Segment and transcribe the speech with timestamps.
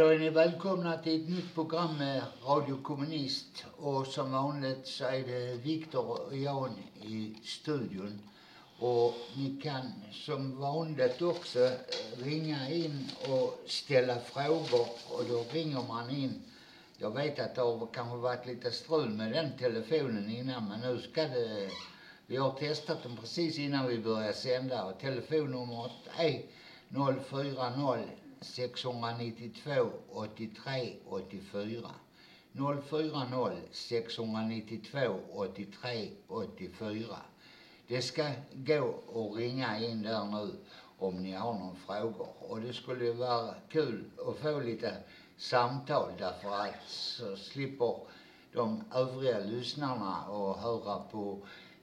[0.00, 3.64] Då är ni välkomna till ett nytt program med Radio Kommunist.
[3.76, 6.70] Och som vanligt så är det Viktor och Jan
[7.02, 8.20] i studion.
[8.78, 14.88] Och ni kan som vanligt också eh, ringa in och ställa frågor.
[15.10, 16.42] Och då ringer man in.
[16.98, 21.00] Jag vet att det har kanske varit lite strul med den telefonen innan, men nu
[21.00, 21.70] ska det...
[22.26, 26.42] Vi har testat den precis innan vi började sända och telefonnumret är
[26.88, 31.90] 040 692 83 84.
[32.52, 37.16] 040 692 83 84.
[37.86, 40.56] Det ska gå att ringa in där nu
[40.98, 42.28] om ni har någon frågor.
[42.38, 44.96] Och det skulle vara kul att få lite
[45.36, 47.96] samtal därför att så slipper
[48.52, 51.38] de övriga lyssnarna att höra på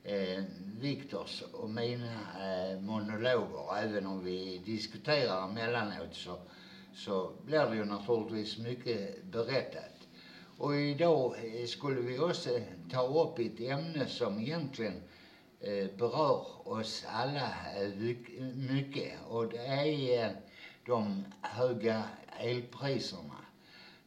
[0.07, 0.43] eh,
[0.79, 3.77] Viktors och mina eh, monologer.
[3.77, 6.37] Även om vi diskuterar emellanåt så,
[6.93, 9.97] så blir det ju naturligtvis mycket berättat.
[10.57, 12.49] Och idag eh, skulle vi också
[12.91, 15.01] ta upp ett ämne som egentligen
[15.59, 17.89] eh, berör oss alla eh,
[18.55, 20.31] mycket och det är eh,
[20.85, 22.03] de höga
[22.39, 23.37] elpriserna.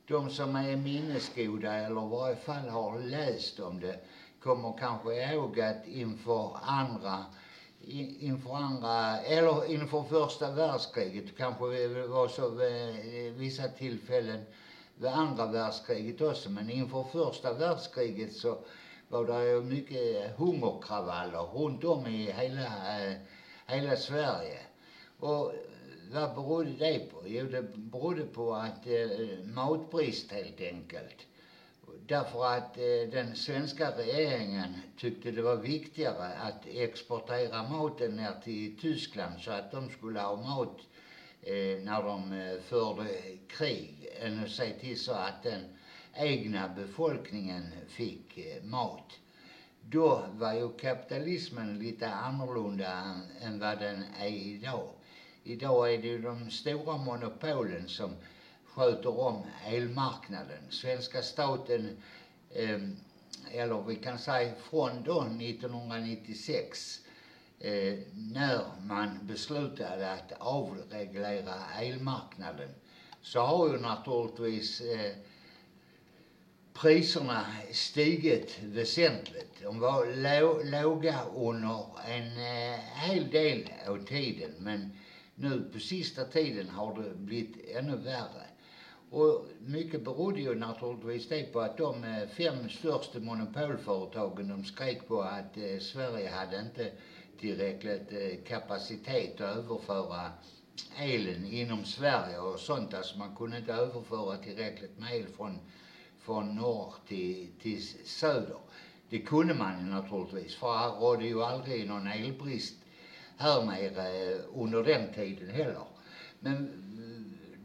[0.07, 4.01] De som är minnesgoda eller i varje fall har läst om det
[4.43, 7.25] kommer kanske ihåg att inför andra
[7.83, 14.45] inför andra, eller inför första världskriget, kanske det var så vid vissa tillfällen
[14.95, 18.59] vid andra världskriget också, men inför första världskriget så
[19.09, 22.67] var det ju mycket hungerkravaller runt om i hela,
[23.07, 23.17] eh,
[23.67, 24.59] hela Sverige.
[25.19, 25.53] Och
[26.13, 27.23] vad berodde det på?
[27.27, 31.27] Jo, det berodde på att eh, matbrist helt enkelt.
[32.11, 38.81] Därför att eh, den svenska regeringen tyckte det var viktigare att exportera maten ner till
[38.81, 40.79] Tyskland så att de skulle ha mat
[41.43, 43.09] eh, när de eh, förde
[43.49, 45.65] krig än att se till så att den
[46.15, 49.13] egna befolkningen fick eh, mat.
[49.81, 54.89] Då var ju kapitalismen lite annorlunda än, än vad den är idag.
[55.45, 58.11] Idag är det ju de stora monopolen som
[58.81, 60.59] sköter om elmarknaden.
[60.71, 61.97] Svenska staten,
[62.51, 62.81] eh,
[63.53, 67.01] eller vi kan säga från då 1996
[67.59, 72.69] eh, när man beslutade att avreglera elmarknaden
[73.23, 75.13] så har ju naturligtvis eh,
[76.73, 79.63] priserna stigit väsentligt.
[79.63, 80.07] De var
[80.83, 84.93] låga under en eh, hel del av tiden men
[85.35, 88.50] nu på sista tiden har det blivit ännu värre.
[89.11, 95.09] Och mycket berodde ju naturligtvis det på att de eh, fem största monopolföretagen de skrek
[95.09, 96.93] på att eh, Sverige hade inte
[97.41, 100.31] tillräckligt eh, kapacitet att överföra
[100.99, 102.95] elen inom Sverige och sånt.
[102.95, 105.59] Alltså man kunde inte överföra tillräckligt med el från,
[106.19, 108.59] från norr till, till söder.
[109.09, 112.75] Det kunde man ju naturligtvis för här rådde ju aldrig någon elbrist
[113.37, 115.87] här nere eh, under den tiden heller.
[116.41, 116.90] Men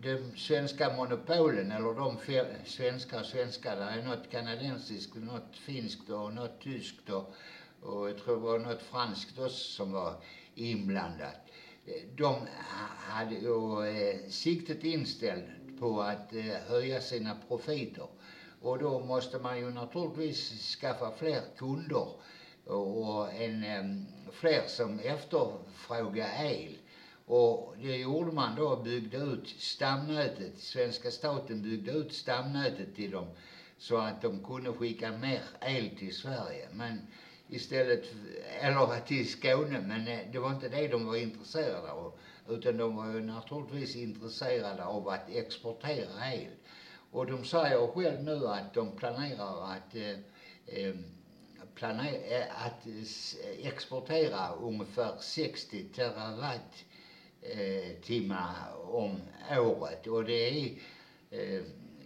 [0.06, 2.18] de svenska monopolen, eller de
[2.66, 7.34] svenska och svenska, det är något kanadensiskt, något finskt och något tyskt och,
[7.82, 10.16] och jag tror det var något franskt också som var
[10.56, 11.36] inblandat.
[12.18, 12.36] De
[12.98, 18.08] hade ju eh, siktet inställt på att eh, höja sina profiter.
[18.62, 22.08] Och då måste man ju naturligtvis skaffa fler kunder
[22.66, 23.86] och en, eh,
[24.32, 26.78] fler som efterfrågar el.
[27.26, 30.58] Och det gjorde man då, byggde ut stamnätet.
[30.58, 33.28] Svenska staten byggde ut stamnätet till dem
[33.78, 36.70] så att de kunde skicka mer el till Sverige.
[36.74, 37.08] Men
[37.50, 38.04] istället,
[38.62, 42.14] eller till Skåne, men eh, det var inte det de var intresserade av.
[42.50, 46.52] Utan de var ju naturligtvis intresserade av att exportera el.
[47.12, 50.20] Och de säger själv nu att de planerar att eh,
[50.66, 50.96] eh
[51.76, 52.88] planer, eh, att
[53.64, 56.86] exportera ungefär 60 terawatt
[57.52, 58.56] eh, timmar
[58.92, 59.22] om
[59.60, 60.08] året.
[60.08, 60.78] Och det är,
[61.30, 61.64] eh,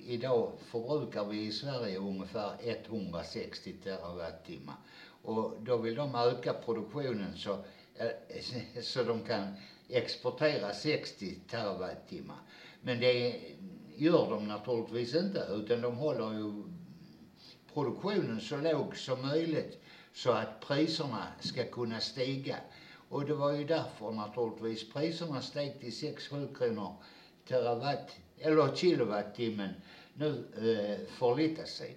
[0.07, 4.75] idag förbrukar vi i Sverige ungefär 160 terawattimmar.
[5.21, 7.53] Och då vill de öka produktionen så,
[7.95, 8.41] eh,
[8.81, 9.53] så de kan
[9.89, 12.37] exportera 60 terawattimmar.
[12.81, 13.41] Men det
[13.95, 16.63] gör de naturligtvis inte utan de håller ju
[17.73, 19.81] produktionen så låg som möjligt
[20.13, 22.55] så att priserna ska kunna stiga.
[23.09, 26.93] Och det var ju därför naturligtvis priserna steg till 6-7 kronor
[27.47, 29.75] terawatt, eller kilowattimmen
[30.13, 31.95] nu eh, för lite sen.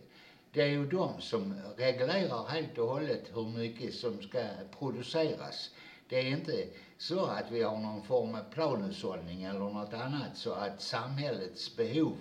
[0.53, 4.49] Det är ju de som reglerar helt och hållet hur mycket som ska
[4.79, 5.71] produceras.
[6.09, 6.67] Det är inte
[6.99, 12.17] så att vi har någon form av planhushållning eller något annat så att samhällets behov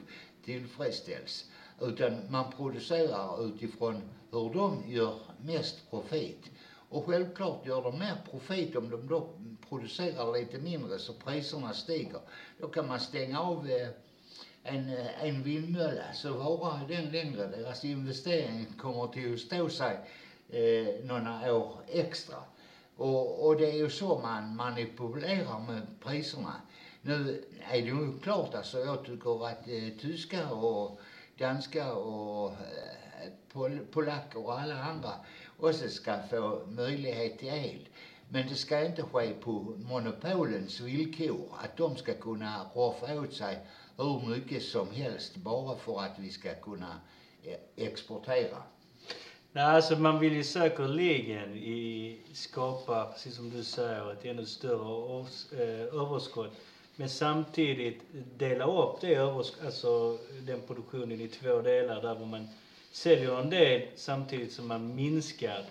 [0.45, 1.45] tillfredsställs.
[1.81, 6.51] Utan man producerar utifrån hur de gör mest profit.
[6.91, 9.29] Och självklart gör de mer profit om de då
[9.69, 12.19] producerar lite mindre så priserna stiger.
[12.59, 13.87] Då kan man stänga av eh,
[14.63, 17.47] en, eh, en vindmölla så varar den längre.
[17.47, 19.99] Deras investering kommer till att stå sig
[20.49, 22.37] eh, några år extra.
[22.95, 26.53] Och, och det är ju så man manipulerar med priserna.
[27.01, 30.99] Nu är det ju klart alltså, jag tycker att eh, tyskar och
[31.37, 35.11] danskar och eh, pol polacker och alla andra
[35.61, 37.87] också ska få möjlighet till el.
[38.29, 43.59] Men det ska inte ske på monopolens villkor, att de ska kunna roffa åt sig
[43.97, 47.01] hur mycket som helst bara för att vi ska kunna
[47.43, 48.57] eh, exportera.
[49.51, 55.25] Nej, alltså man vill ju säkerligen i, skapa, precis som du säger, ett ännu större
[55.51, 56.51] eh, överskott.
[56.95, 58.01] Men samtidigt
[58.37, 62.47] dela upp det alltså den produktionen i två delar där man
[62.91, 65.65] säljer en del samtidigt som man minskar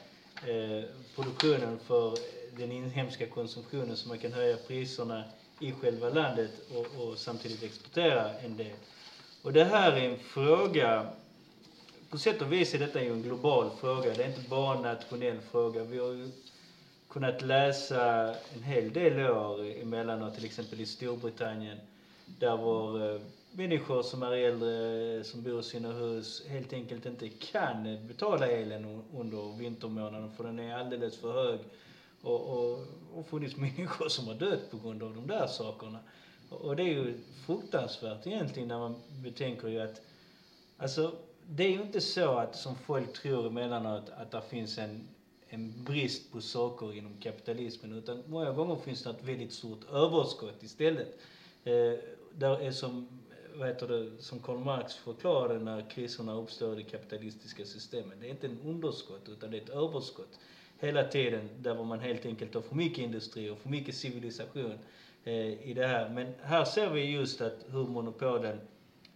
[0.47, 0.85] eh,
[1.15, 2.19] produktionen för
[2.57, 5.25] den inhemska konsumtionen så man kan höja priserna
[5.61, 8.77] i själva landet och, och samtidigt exportera en del.
[9.43, 11.07] Och det här är en fråga
[12.11, 14.15] på sätt och vis är detta ju en global fråga.
[14.15, 15.85] Det är inte bara en nationell fråga.
[15.85, 16.31] Vi har ju
[17.09, 21.79] kunnat läsa en hel del år emellanåt, till exempel i Storbritannien,
[22.38, 23.21] där var eh,
[23.53, 29.03] människor som är äldre, som bor i sina hus, helt enkelt inte kan betala elen
[29.15, 31.61] under vintermånaden för den är alldeles för hög.
[32.23, 35.99] Och, och, och funnits människor som har dött på grund av de där sakerna.
[36.49, 40.00] Och, och det är ju fruktansvärt egentligen när man betänker ju att,
[40.76, 41.12] alltså
[41.47, 45.09] det är ju inte så att som folk tror emellanåt att det finns en,
[45.49, 50.62] en brist på saker inom kapitalismen utan många gånger finns det ett väldigt stort överskott
[50.62, 51.19] istället.
[51.65, 51.94] Eh,
[52.41, 53.09] där är som,
[53.55, 58.21] vad heter det, som Karl Marx förklarade när kriserna uppstår i det kapitalistiska systemet.
[58.21, 60.39] Det är inte en underskott utan det är ett överskott
[60.79, 64.79] hela tiden där man helt enkelt har för mycket industri och för mycket civilisation
[65.25, 66.09] eh, i det här.
[66.09, 68.61] Men här ser vi just att hur monopolen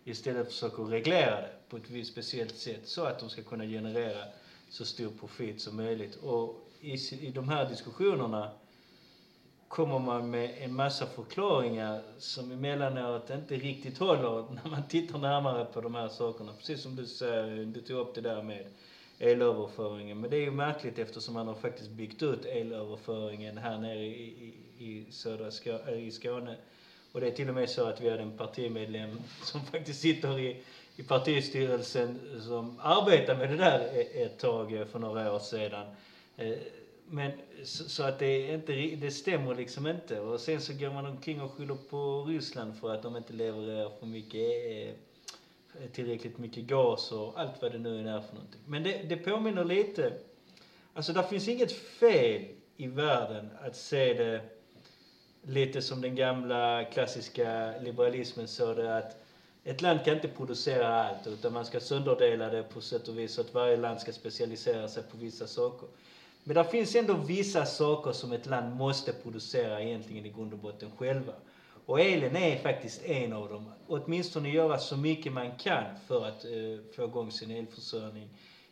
[0.04, 4.24] istället försöker reglera det på ett visst speciellt sätt så att de ska kunna generera
[4.68, 6.16] så stor profit som möjligt.
[6.16, 6.94] Och i,
[7.26, 8.50] i de här diskussionerna
[9.68, 15.64] kommer man med en massa förklaringar som emellanåt inte riktigt håller när man tittar närmare
[15.64, 16.52] på de här sakerna.
[16.58, 18.66] Precis som du säger, du tog upp det där med
[19.18, 20.20] elöverföringen.
[20.20, 24.54] Men det är ju märkligt eftersom man har faktiskt byggt ut elöverföringen här nere i,
[24.78, 26.56] i, i södra Skåne, eh, i Skåne
[27.12, 30.38] och det är till och med så att vi hade en partimedlem som faktiskt sitter
[30.38, 30.62] i,
[30.96, 35.86] i partistyrelsen som arbetar med det där ett tag eh, för några år sedan.
[36.36, 36.58] Eh,
[37.06, 37.32] men
[37.64, 40.20] så, så, att det, är inte, det stämmer liksom inte.
[40.20, 43.90] Och sen så går man omkring och skyller på Ryssland för att de inte levererar
[44.00, 44.40] för mycket
[45.80, 48.60] eh, tillräckligt mycket gas och allt vad det nu är för någonting.
[48.66, 50.12] Men det, det påminner lite,
[50.94, 52.44] alltså det finns inget fel
[52.76, 54.42] i världen att se det
[55.42, 59.16] lite som den gamla klassiska liberalismen sa det att
[59.64, 63.32] ett land kan inte producera allt utan man ska sönderdela det på sätt och vis
[63.32, 65.88] så att varje land ska specialisera sig på vissa saker.
[66.44, 70.58] Men det finns ändå vissa saker som ett land måste producera egentligen i grund och
[70.58, 71.32] botten själva.
[71.86, 73.70] Och elen är faktiskt en av dem.
[73.86, 78.28] Åtminstone göra så mycket man kan för att eh, få igång sin elförsörjning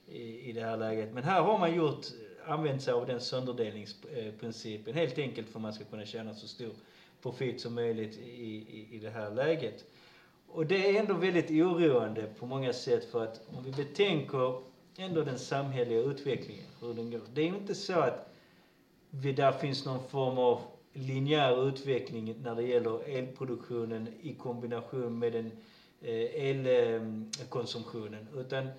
[0.09, 1.15] i, i det här läget.
[1.15, 2.07] Men här har man gjort
[2.47, 6.73] använt sig av den sönderdelningsprincipen helt enkelt för att man ska kunna tjäna så stor
[7.23, 9.85] profit som möjligt i, i, i det här läget.
[10.49, 15.23] Och det är ändå väldigt oroande på många sätt för att om vi betänker ändå
[15.23, 17.21] den samhälleliga utvecklingen, hur den går.
[17.35, 18.29] Det är ju inte så att
[19.11, 20.61] vi, där finns någon form av
[20.93, 25.53] linjär utveckling när det gäller elproduktionen i kombination med den
[26.01, 28.29] eh, elkonsumtionen.
[28.37, 28.71] Utan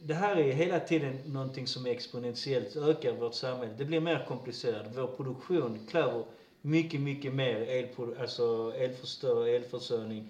[0.00, 3.74] det här är hela tiden någonting som exponentiellt ökar vårt samhälle.
[3.76, 4.86] Det blir mer komplicerat.
[4.88, 6.24] Vår produktion kräver
[6.60, 10.24] mycket, mycket mer elprodu- alltså elförstör, elförsörjning.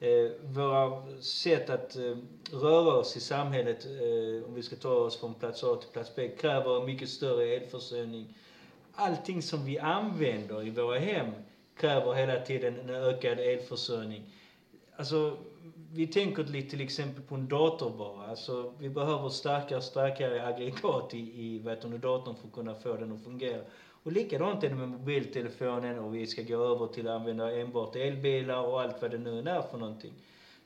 [0.00, 2.16] Eh, våra sätt att eh,
[2.52, 6.10] röra oss i samhället, eh, om vi ska ta oss från plats A till plats
[6.16, 8.34] B, kräver mycket större elförsörjning.
[8.94, 11.30] Allting som vi använder i våra hem
[11.76, 14.22] kräver hela tiden en ökad elförsörjning.
[14.96, 15.36] Alltså,
[15.92, 18.26] vi tänker lite till exempel på en dator bara.
[18.26, 22.96] Alltså, vi behöver starkare och starkare aggregat i, i vet datorn för att kunna få
[22.96, 23.62] den att fungera.
[24.04, 27.96] Och likadant är det med mobiltelefonen och vi ska gå över till att använda enbart
[27.96, 30.12] elbilar och allt vad det nu är för någonting.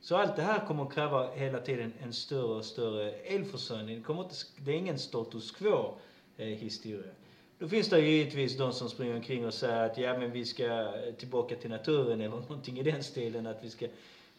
[0.01, 3.95] Så allt det här kommer att kräva hela tiden en större och större elförsörjning.
[3.95, 5.97] Det, kommer inte, det är ingen status quo
[6.37, 7.11] eh, historia.
[7.59, 10.65] Då finns det givetvis de som springer omkring och säger att ja men vi ska
[10.65, 13.47] eh, tillbaka till naturen eller någonting i den stilen.
[13.47, 13.87] Att vi ska...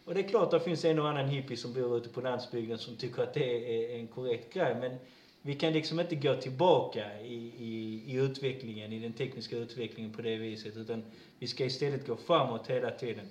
[0.05, 2.77] Och det är klart, det finns en och annan hippie som bor ute på landsbygden
[2.77, 4.75] som tycker att det är en korrekt grej.
[4.75, 4.97] Men
[5.41, 10.21] vi kan liksom inte gå tillbaka i, i, i utvecklingen, i den tekniska utvecklingen på
[10.21, 10.77] det viset.
[10.77, 11.03] Utan
[11.39, 13.25] vi ska istället gå framåt hela tiden.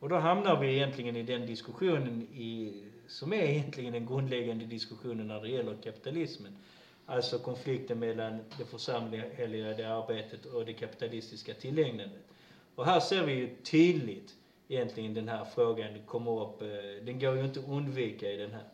[0.00, 2.72] Och då hamnar vi egentligen i den diskussionen i,
[3.08, 6.56] som är egentligen den grundläggande diskussionen när det gäller kapitalismen.
[7.06, 12.22] Alltså konflikten mellan det församhälligade arbetet och det kapitalistiska tillägnandet.
[12.74, 14.34] Och här ser vi ju tydligt
[14.68, 16.62] egentligen den här frågan kommer upp.
[16.62, 18.64] Eh, den går ju inte att undvika i den här.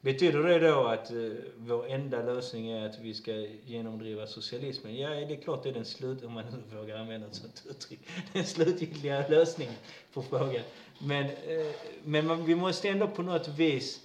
[0.00, 3.32] Betyder det då att uh, vår enda lösning är att vi ska
[3.64, 4.98] genomdriva socialismen?
[4.98, 7.62] Ja, det är klart det är den slut, om man nu vågar använda ett sånt
[7.70, 8.00] uttryck,
[8.32, 9.74] den slutgiltiga lösningen
[10.12, 10.62] på frågan.
[10.98, 11.72] Men, uh,
[12.04, 14.00] men man, vi måste ändå på något vis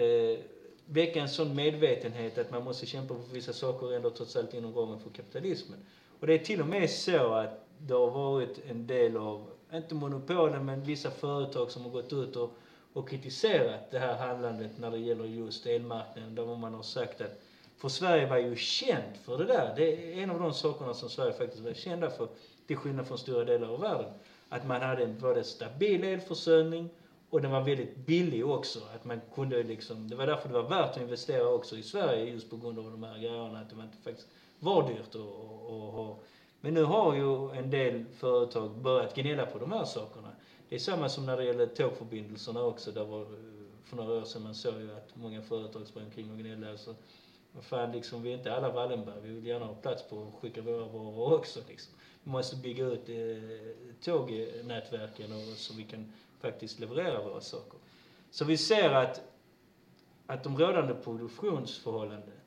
[0.00, 0.38] uh,
[0.86, 4.74] väcka en sån medvetenhet att man måste kämpa för vissa saker ändå trots allt inom
[4.74, 5.78] ramen för kapitalismen.
[6.20, 9.94] Och det är till och med så att det har varit en del av, inte
[9.94, 12.58] monopolen, men vissa företag som har gått ut och
[12.94, 16.34] och kritiserat det här handlandet när det gäller just elmarknaden.
[16.34, 17.40] Där man har sagt att,
[17.76, 19.74] för Sverige var ju känt för det där.
[19.76, 22.28] Det är en av de sakerna som Sverige faktiskt var kända för,
[22.66, 24.12] till skillnad från stora delar av världen.
[24.48, 26.88] Att man hade en både stabil elförsörjning
[27.30, 28.78] och den var väldigt billig också.
[28.94, 32.24] Att man kunde liksom, det var därför det var värt att investera också i Sverige
[32.24, 33.60] just på grund av de här grejerna.
[33.60, 36.18] Att det var inte faktiskt var dyrt att ha.
[36.60, 40.33] Men nu har ju en del företag börjat gnälla på de här sakerna.
[40.74, 42.92] Det är samma som när det gäller tågförbindelserna också.
[42.92, 43.26] Där var,
[43.84, 46.70] för några år sedan man såg ju att många företag sprang omkring och gnällde.
[46.70, 46.94] Alltså,
[47.60, 49.20] fan, liksom, vi är inte alla Wallenberg.
[49.22, 51.60] Vi vill gärna ha plats på att skicka våra varor också.
[51.68, 51.94] Liksom.
[52.22, 53.16] Vi måste bygga ut eh,
[54.04, 57.78] tågnätverken och, så vi kan faktiskt leverera våra saker.
[58.30, 59.22] Så vi ser att,
[60.26, 62.40] att de rådande produktionsförhållandena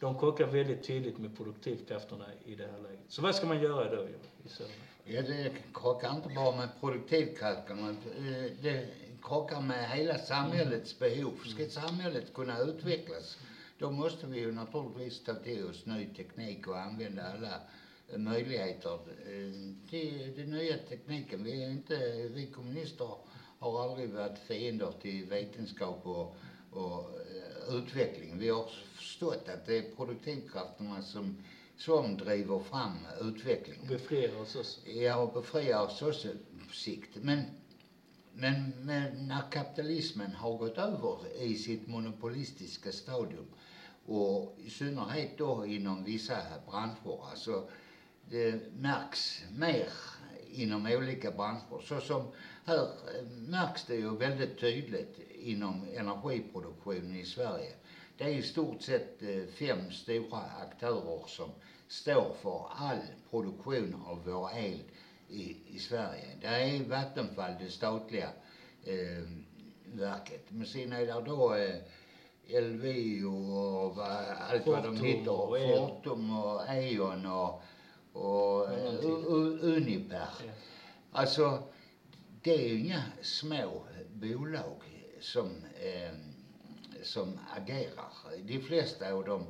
[0.00, 3.04] de kockar väldigt tydligt med produktivkrafterna i det här läget.
[3.08, 4.08] Så vad ska man göra då
[4.44, 4.74] i sådana?
[5.06, 7.88] Ja, det krockar inte bara med produktivkrafterna.
[7.90, 8.86] Eh, det
[9.22, 11.32] krockar med hela samhällets behov.
[11.46, 13.38] Ska samhället kunna utvecklas,
[13.78, 17.60] då måste vi ju naturligtvis ta till oss ny teknik och använda alla
[18.16, 21.44] möjligheter eh, till den nya tekniken.
[21.44, 23.08] Vi, är inte, vi kommunister
[23.58, 26.36] har aldrig varit fiender till vetenskap och,
[26.70, 28.38] och eh, utveckling.
[28.38, 31.36] Vi har förstått att det är produktivkrafterna som
[31.76, 33.86] som driver fram utvecklingen.
[33.86, 34.88] Befriar oss också.
[34.88, 36.28] Ja, befriar oss också
[36.68, 37.16] på sikt.
[37.22, 37.44] Men,
[38.32, 43.46] men, men när kapitalismen har gått över i sitt monopolistiska stadium
[44.06, 47.64] och i synnerhet då inom vissa branscher, alltså
[48.28, 49.88] det märks mer
[50.50, 51.80] inom olika branscher.
[51.84, 52.26] Så som
[52.64, 52.88] här
[53.24, 57.74] märks det ju väldigt tydligt inom energiproduktionen i Sverige.
[58.18, 61.50] Det är i stort sett eh, fem stora aktörer som
[61.88, 62.98] står för all
[63.30, 64.80] produktion av vår el
[65.28, 66.26] i, i Sverige.
[66.40, 68.28] Det är Vattenfall, det statliga
[68.84, 69.24] eh,
[69.84, 70.44] verket.
[70.48, 71.76] Men sen är det då eh,
[72.62, 72.84] LV
[73.26, 74.10] och vad,
[74.50, 75.32] allt vad de heter.
[75.32, 77.62] Och Fortum och E.ON och,
[78.12, 80.28] och uh, Uniper.
[80.46, 80.52] Ja.
[81.12, 81.62] Alltså,
[82.42, 84.82] det är ju inga små bolag
[85.20, 85.46] som
[85.80, 86.14] eh,
[87.04, 88.12] som agerar.
[88.46, 89.46] De flesta av dem,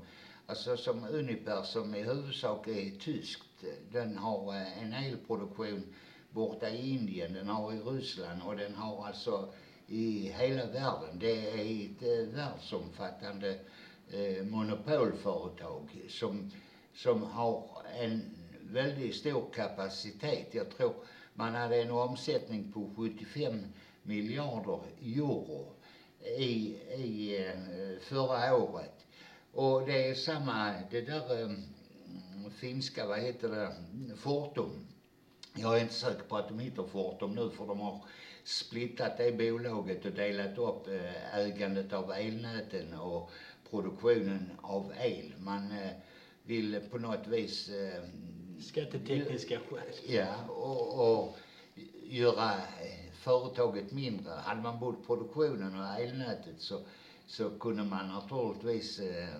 [0.46, 5.94] alltså som Uniper som i huvudsak är tyskt, den har eh, en elproduktion
[6.30, 9.52] borta i Indien, den har i Ryssland och den har alltså
[9.86, 11.18] i hela världen.
[11.18, 13.58] Det är ett eh, världsomfattande
[14.10, 16.50] eh, monopolföretag som,
[16.94, 20.48] som har en väldigt stor kapacitet.
[20.54, 20.94] Jag tror
[21.34, 23.64] man hade en omsättning på 75
[24.02, 25.72] miljarder euro
[26.24, 29.06] i, i eh, förra året.
[29.52, 31.62] Och det är samma, det där um,
[32.50, 33.72] finska, vad heter det,
[34.16, 34.86] Fortum.
[35.54, 38.04] Jag är inte säker på att de heter Fortum nu för de har
[38.44, 43.30] splittat det bolaget och delat upp eh, ägandet av elnäten och
[43.70, 45.34] produktionen av el.
[45.38, 45.92] Man eh,
[46.42, 47.70] vill på något vis...
[48.60, 49.92] Skattetekniska skäl.
[50.06, 51.36] Ja, och, och
[52.02, 52.52] göra
[53.24, 54.32] företaget mindre.
[54.32, 56.80] Hade man både produktionen och elnätet så,
[57.26, 59.36] så kunde man naturligtvis eh,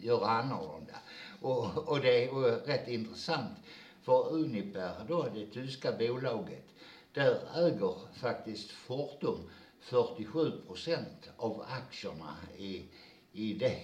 [0.00, 0.94] göra annorlunda.
[1.40, 3.58] Och, och det är rätt intressant
[4.02, 6.66] för Uniper, då det tyska bolaget,
[7.12, 9.50] där äger faktiskt Fortum
[9.80, 12.84] 47 procent av aktierna i,
[13.32, 13.78] i det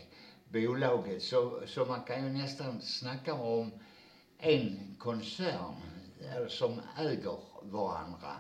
[0.48, 1.22] bolaget.
[1.22, 3.72] Så, så man kan ju nästan snacka om
[4.38, 5.74] en koncern
[6.20, 8.36] eh, som äger varandra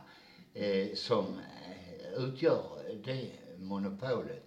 [0.54, 2.62] eh, som eh, utgör
[3.04, 4.46] det monopolet.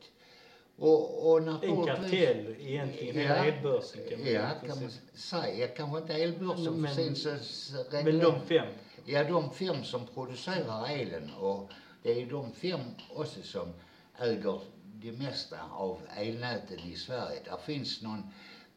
[0.77, 5.67] Och, och En kartell egentligen, hela elbörsen kan man Ja, kan man säga.
[5.67, 8.67] Kanske inte elbörsen Men- sin så- Men de fem.
[9.05, 11.69] Ja, de fem som producerar elen och
[12.03, 12.79] det är de fem
[13.15, 13.73] också som
[14.19, 17.39] äger det mesta av elnäten i Sverige.
[17.45, 18.23] Där finns någon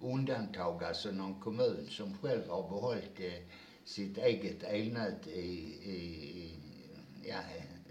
[0.01, 3.33] undantag, alltså någon kommun som själv har behållit eh,
[3.89, 5.41] sitt eget elnät i,
[5.83, 5.99] i,
[6.35, 6.59] i,
[7.23, 7.41] ja,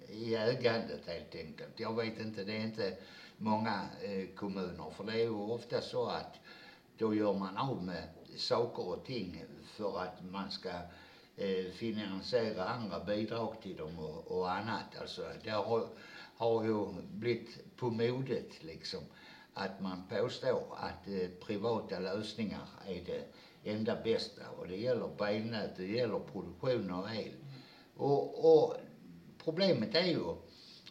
[0.10, 1.80] i ägandet helt enkelt.
[1.80, 2.98] Jag vet inte, det är inte
[3.38, 6.36] många eh, kommuner för det är ju ofta så att
[6.98, 10.70] då gör man av med saker och ting för att man ska
[11.36, 14.98] eh, finansiera andra bidrag till dem och, och annat.
[15.02, 15.88] Alltså det har,
[16.38, 19.04] har ju blivit på modet liksom
[19.54, 23.24] att man påstår att eh, privata lösningar är det
[23.70, 27.34] enda bästa och det gäller på elnät, det gäller produktion av el.
[27.96, 28.76] Och, och
[29.44, 30.36] problemet är ju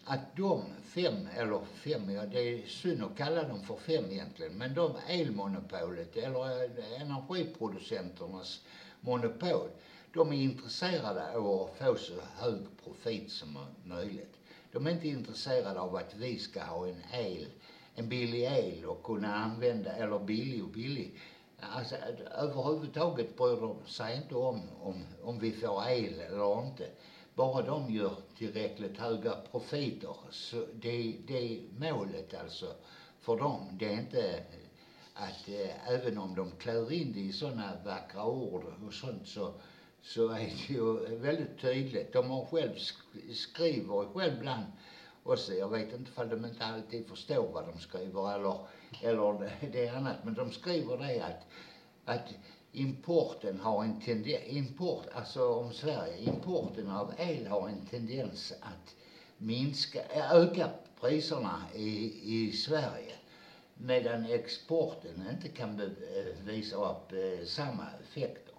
[0.04, 4.58] att de fem, eller fem, ja det är synd att kalla dem för fem egentligen,
[4.58, 6.62] men de elmonopolet eller
[7.00, 8.60] energiproducenternas
[9.00, 9.68] monopol,
[10.12, 14.36] de är intresserade av att få så hög profit som möjligt.
[14.72, 17.48] De är inte intresserade av att vi ska ha en el,
[17.94, 21.14] en billig el och kunna använda, eller billig och billig.
[21.60, 21.96] Alltså
[22.34, 26.88] överhuvudtaget bryr de sig inte om, om, om vi får el eller inte.
[27.34, 32.74] Bara de gör tillräckligt höga profiter, så det, det är målet alltså
[33.20, 33.68] för dem.
[33.78, 34.42] Det är inte
[35.14, 39.52] att eh, även om de klär in det i sådana vackra ord och sånt så,
[40.02, 42.12] så är det ju väldigt tydligt.
[42.12, 44.66] De har själv sk- skriver själv ibland
[45.48, 48.56] jag vet inte om de inte alltid förstår vad de skriver eller,
[49.02, 51.46] eller det, är annat, men de skriver det att,
[52.04, 52.28] att
[52.72, 58.94] importen har en tendens, import, alltså om Sverige, importen av el har en tendens att
[59.38, 60.00] minska,
[60.32, 60.70] öka
[61.00, 63.12] priserna i, i Sverige.
[63.74, 65.94] Medan exporten inte kan
[66.44, 68.54] visa upp eh, samma effekter.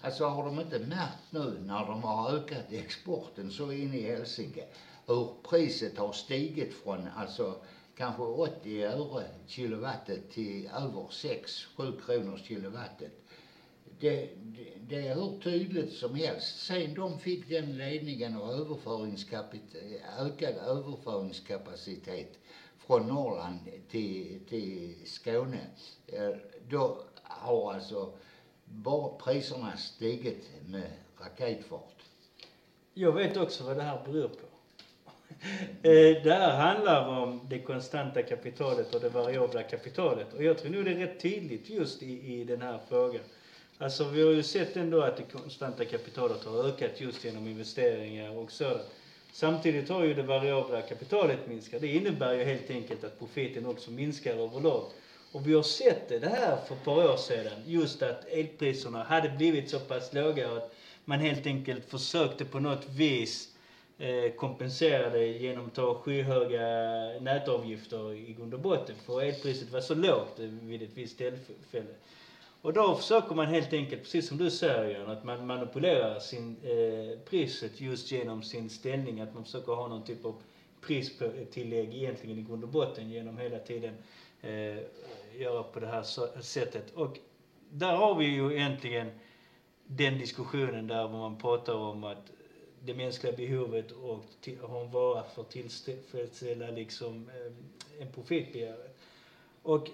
[0.00, 4.64] Alltså har de inte märkt nu när de har ökat exporten så in i helsike
[5.06, 7.56] hur priset har stigit från alltså
[7.96, 13.12] kanske 80 öre kilowattet till över 6-7 kronor kilowattet.
[14.00, 16.66] Det, det, det är hur tydligt som helst.
[16.66, 18.54] Sen de fick den ledningen och
[20.18, 22.38] ökad överföringskapacitet
[22.78, 23.58] från Norrland
[23.90, 25.66] till, till Skåne,
[26.06, 26.30] eh,
[26.68, 28.12] då har alltså
[28.64, 32.02] bara priserna stigit med raketfart.
[32.94, 34.45] Jag vet också vad det här beror på.
[35.82, 40.32] Eh, det här handlar om det konstanta kapitalet och det variabla kapitalet.
[40.32, 43.22] Och jag tror nog det är rätt tydligt just i, i den här frågan.
[43.78, 48.38] Alltså vi har ju sett ändå att det konstanta kapitalet har ökat just genom investeringar
[48.38, 48.82] och sådant.
[49.32, 51.80] Samtidigt har ju det variabla kapitalet minskat.
[51.80, 54.84] Det innebär ju helt enkelt att profiten också minskar överlag.
[55.32, 59.02] Och vi har sett det, det här för ett par år sedan, just att elpriserna
[59.02, 63.55] hade blivit så pass låga att man helt enkelt försökte på något vis
[63.98, 66.60] Eh, kompenserade kompensera det genom att ta skyhöga
[67.20, 68.96] nätavgifter i grund och botten.
[69.06, 71.94] För elpriset var så lågt vid ett visst tillfälle.
[72.62, 76.56] Och då försöker man helt enkelt, precis som du säger Jan, att man manipulerar sin,
[76.62, 79.20] eh, priset just genom sin ställning.
[79.20, 80.34] Att man försöker ha någon typ av
[80.80, 83.94] pristillägg egentligen i grund och botten genom hela tiden
[84.42, 84.76] eh,
[85.40, 86.94] göra på det här så- sättet.
[86.94, 87.18] Och
[87.70, 89.10] där har vi ju egentligen
[89.86, 92.30] den diskussionen där man pratar om att
[92.86, 94.24] det mänskliga behovet och
[94.68, 98.78] ha en vara för att tillfredsställa liksom eh, en profitbegär.
[99.62, 99.88] Och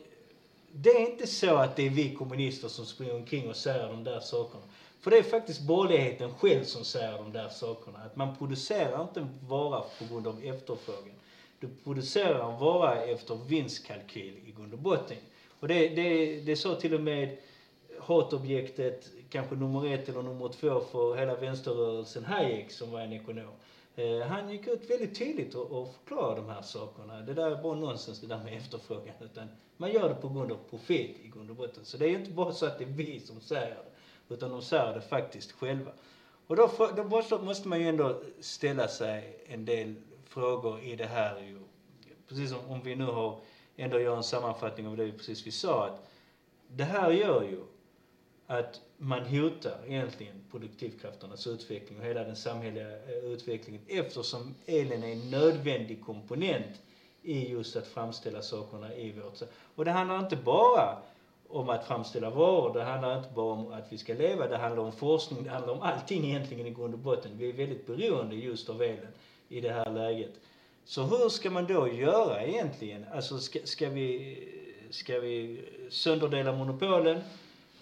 [0.73, 4.05] det är inte så att det är vi kommunister som springer omkring och säger de
[4.05, 4.65] där sakerna.
[5.01, 7.99] För det är faktiskt borgerligheten själv som säger de där sakerna.
[7.99, 11.15] Att man producerar inte en vara på grund av efterfrågan.
[11.61, 15.17] Du producerar en vara efter vinstkalkyl i grund och botten.
[15.61, 17.37] Och det, det, det sa till och med
[18.01, 23.55] hatobjektet, kanske nummer ett eller nummer två för hela vänsterrörelsen, Hayek som var en ekonom.
[23.97, 27.21] Eh, han gick ut väldigt tydligt och, och förklarade de här sakerna.
[27.21, 29.15] Det där är bara nonsens det där med efterfrågan.
[29.21, 31.85] Utan man gör det på grund av profit i grund och botten.
[31.85, 34.35] Så det är ju inte bara så att det är vi som säger det.
[34.35, 35.91] Utan de säger det faktiskt själva.
[36.47, 40.97] Och då, får- då måste, måste man ju ändå ställa sig en del frågor i
[40.97, 41.59] det här ju.
[42.29, 43.41] Precis som om vi nu har
[43.77, 45.87] ändå gör en sammanfattning av det vi precis vi sa.
[45.87, 46.09] Att
[46.69, 47.61] det här gör ju
[48.47, 55.13] att man hotar egentligen produktivkrafternas utveckling och hela den samhälleliga eh, utvecklingen eftersom elen är
[55.13, 56.81] en nödvändig komponent
[57.23, 59.43] i just att framställa sakerna i vårt
[59.75, 60.99] Och det handlar inte bara
[61.49, 64.83] om att framställa varor, det handlar inte bara om att vi ska leva, det handlar
[64.83, 67.31] om forskning, det handlar om allting egentligen i grund och botten.
[67.39, 69.13] Vi är väldigt beroende just av elen
[69.49, 70.33] i det här läget.
[70.85, 73.07] Så hur ska man då göra egentligen?
[73.13, 74.39] Alltså ska, ska vi,
[74.91, 77.21] ska vi sönderdela monopolen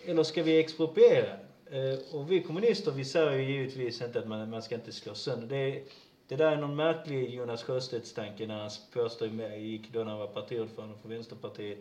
[0.06, 1.32] eller ska vi expropriera?
[1.70, 5.14] Eh, och vi kommunister vi säger ju givetvis inte att man, man ska inte slå
[5.14, 5.46] sönder.
[5.46, 5.82] Det,
[6.28, 10.18] det där är någon märklig Jonas Sjöstedts tanke när han påstår, gick då när han
[10.18, 11.78] var partiordförande för Vänsterpartiet,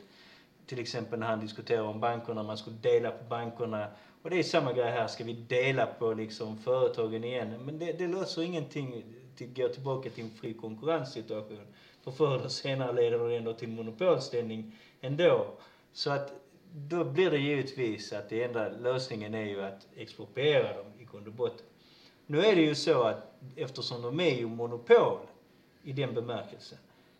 [0.65, 3.87] till exempel när han diskuterar om bankerna, man skulle dela på bankerna.
[4.21, 7.65] Och det är samma grej här, ska vi dela på liksom företagen igen?
[7.65, 9.03] Men det, det löser ingenting,
[9.33, 11.65] att gå tillbaka till en fri konkurrenssituation.
[12.03, 15.45] För förr eller senare leder det ändå till monopolställning ändå.
[15.93, 16.33] Så att
[16.73, 21.27] då blir det givetvis att det enda lösningen är ju att expropriera dem i grund
[21.27, 21.65] och botten.
[22.27, 25.19] Nu är det ju så att eftersom de är ju monopol
[25.83, 26.77] i den bemärkelsen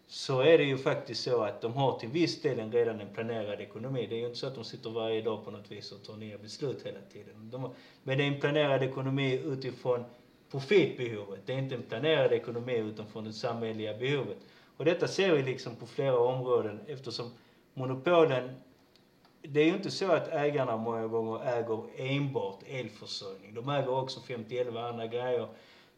[0.08, 3.62] så är det ju faktiskt så att de har till viss del redan en planerad
[3.62, 4.08] ekonomi.
[4.08, 6.16] Det är ju inte så att de sitter varje dag på något vis och tar
[6.16, 7.50] nya beslut hela tiden.
[7.52, 7.72] De har,
[8.04, 10.04] men det är en planerad ekonomi utifrån
[10.52, 11.42] profitbehovet.
[11.46, 14.38] Det är inte en planerad ekonomi utifrån det samhälleliga behovet.
[14.78, 17.32] Och detta ser vi liksom på flera områden eftersom
[17.74, 18.56] monopolen
[19.42, 23.54] det är ju inte så att ägarna många gånger äger enbart elförsörjning.
[23.54, 25.48] De äger också 51 andra grejer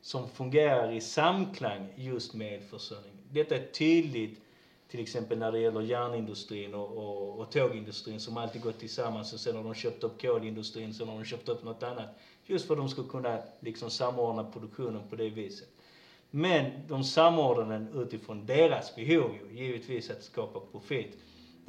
[0.01, 3.17] som fungerar i samklang just med elförsörjning.
[3.31, 4.41] Detta är tydligt
[4.87, 9.39] till exempel när det gäller järnindustrin och, och, och tågindustrin som alltid gått tillsammans och
[9.39, 12.09] sen har de köpt upp kolindustrin, sen har de köpt upp något annat.
[12.45, 15.69] Just för att de ska kunna liksom samordna produktionen på det viset.
[16.29, 21.17] Men de samordnar den utifrån deras behov ju, givetvis att skapa profit.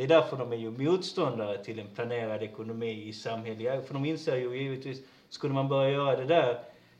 [0.02, 3.86] Det är därför de är ju motståndare till en planerad ekonomi i samhället.
[3.86, 6.58] För de inser ju givetvis, skulle man börja göra det där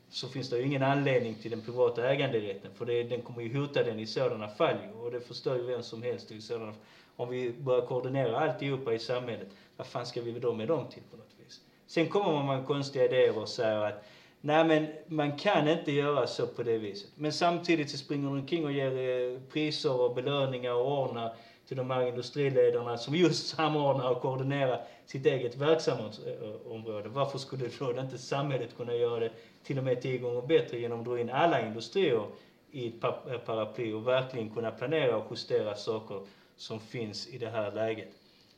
[0.08, 3.58] så finns det ju ingen anledning till den privata äganderätten för det, den kommer ju
[3.58, 5.00] hota den i sådana fall ju.
[5.00, 6.74] Och det förstör ju vem som helst i sådana
[7.16, 11.02] Om vi börjar koordinera alltihopa i samhället, vad fan ska vi då med dem till
[11.10, 11.60] på något vis?
[11.86, 14.04] Sen kommer man med konstiga idéer och säger att
[14.40, 17.10] nej men man kan inte göra så på det viset.
[17.14, 21.36] Men samtidigt så springer de omkring och ger eh, priser och belöningar och ordnar
[21.72, 27.08] till de här industriledarna som just samordnar och koordinerar sitt eget verksamhetsområde.
[27.08, 29.30] Varför skulle då inte samhället kunna göra det
[29.64, 32.26] till och med tio gånger bättre genom att dra in alla industrier
[32.70, 36.20] i ett paraply och verkligen kunna planera och justera saker
[36.56, 38.08] som finns i det här läget.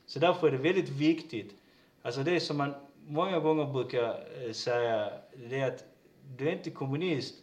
[0.07, 1.55] Så därför är det väldigt viktigt,
[2.03, 2.75] alltså det som man
[3.07, 4.09] många gånger brukar
[4.43, 5.13] eh, säga,
[5.51, 5.85] det är att
[6.37, 7.35] du är inte kommunist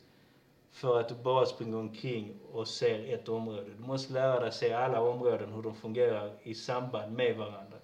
[0.72, 3.70] för att du bara springer omkring och ser ett område.
[3.78, 7.78] Du måste lära dig se alla områden, hur de fungerar i samband med varandra.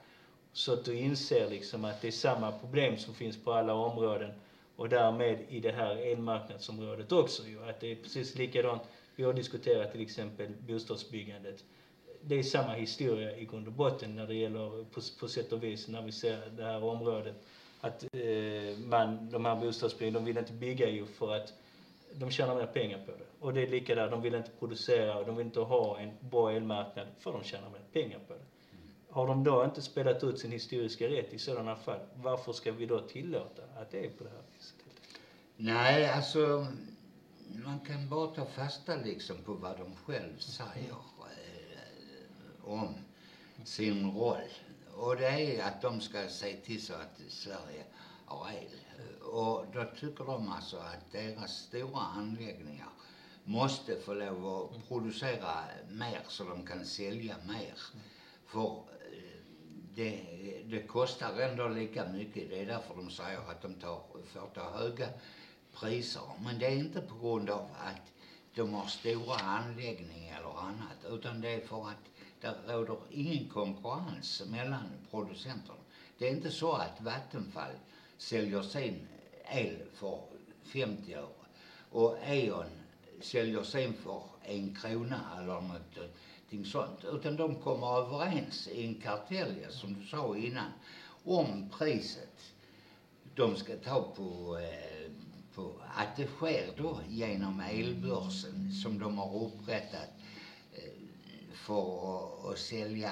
[0.54, 4.32] Så att du inser liksom att det är samma problem som finns på alla områden
[4.76, 7.70] och därmed i det här elmarknadsområdet också ju.
[7.70, 8.82] Att det är precis likadant.
[9.16, 11.64] Vi har diskuterat till exempel bostadsbyggandet.
[12.22, 15.64] Det är samma historia i grund och botten när det gäller på, på sätt och
[15.64, 17.36] vis när vi ser det här området.
[17.82, 21.54] Att eh, man, de här bostadsbyggarna, de vill inte bygga ju för att
[22.20, 23.26] de tjänar mer pengar på det.
[23.40, 26.52] Och det är likadant, de vill inte producera och de vill inte ha en bra
[26.52, 28.46] elmarknad för de tjänar mer pengar på det.
[29.10, 32.86] Har de då inte spelat ut sin historiska rätt i sådana fall, varför ska vi
[32.86, 34.76] då tillåta att det är på det här viset?
[35.56, 36.68] Nej, alltså
[37.66, 42.96] man kan bara ta fasta liksom på vad de själv säger eh, om
[43.64, 44.50] sin roll.
[44.94, 47.84] Och det är att de ska se till så att Sverige
[48.26, 48.87] har el.
[49.22, 52.90] Och då tycker de alltså att deras stora anläggningar
[53.44, 57.78] måste få lov att producera mer så de kan sälja mer.
[58.46, 59.42] För øh,
[59.96, 60.20] det,
[60.70, 62.50] det kostar ändå lika mycket.
[62.50, 64.02] Det är därför de säger att de tar,
[64.34, 65.08] får ta höga
[65.74, 66.22] priser.
[66.44, 68.12] Men det är inte på grund av att
[68.56, 71.06] de har stora anläggningar eller annat.
[71.10, 72.04] Utan det är för att
[72.42, 75.80] det råder ingen konkurrens mellan producenterna.
[76.18, 77.72] Det är inte så att Vattenfall
[78.18, 79.08] säljer sin
[79.52, 80.20] el för
[80.64, 81.28] 50 öre
[81.92, 82.66] och E.ON
[83.22, 87.06] säljer sin för en krona eller någonting sånt.
[87.14, 90.72] Utan de kommer överens i en kartell, som du sa innan,
[91.24, 92.54] om priset
[93.36, 95.12] de ska ta på, eh,
[95.56, 100.10] på att det sker då genom elbörsen som de har upprättat
[100.74, 100.92] eh,
[101.54, 103.12] för att, att sälja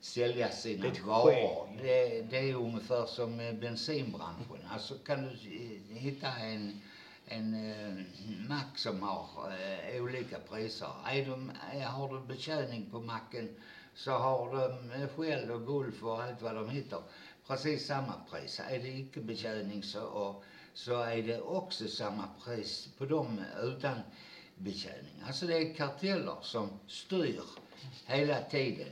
[0.00, 1.68] sälja sina det varor.
[1.82, 4.68] Det, det är ungefär som bensinbranschen.
[4.72, 5.36] Alltså kan du
[5.94, 6.80] hitta en,
[7.26, 9.28] en uh, mack som har
[10.00, 10.90] olika priser.
[11.06, 11.52] Är de,
[11.84, 13.56] har du betjäning på macken
[13.94, 17.02] så har de Shell och Gulf och allt vad de hittar
[17.46, 18.60] precis samma pris.
[18.68, 24.00] Är det icke betjäning så, och, så är det också samma pris på dem utan
[24.56, 25.22] betjäning.
[25.26, 27.42] Alltså det är karteller som styr
[28.06, 28.88] hela tiden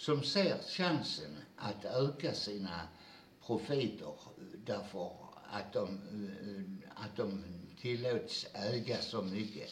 [0.00, 2.88] som ser chansen att öka sina
[3.46, 4.14] profiter
[4.66, 5.12] därför
[5.50, 7.44] att de, eh, att de
[7.80, 9.70] tillåts äga så mycket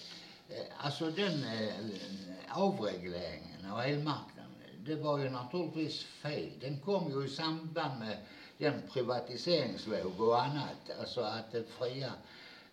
[0.49, 6.51] eh, Alltså den eh, avregleringen av elmarknaden, det var ju naturligtvis fel.
[6.61, 8.19] Den kom ju i samband med
[8.59, 10.91] den privatiseringsvåg och annat.
[11.01, 12.13] Alltså att det fria,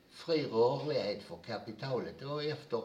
[0.10, 2.20] fri rörlighet för kapitalet.
[2.20, 2.84] Det var efter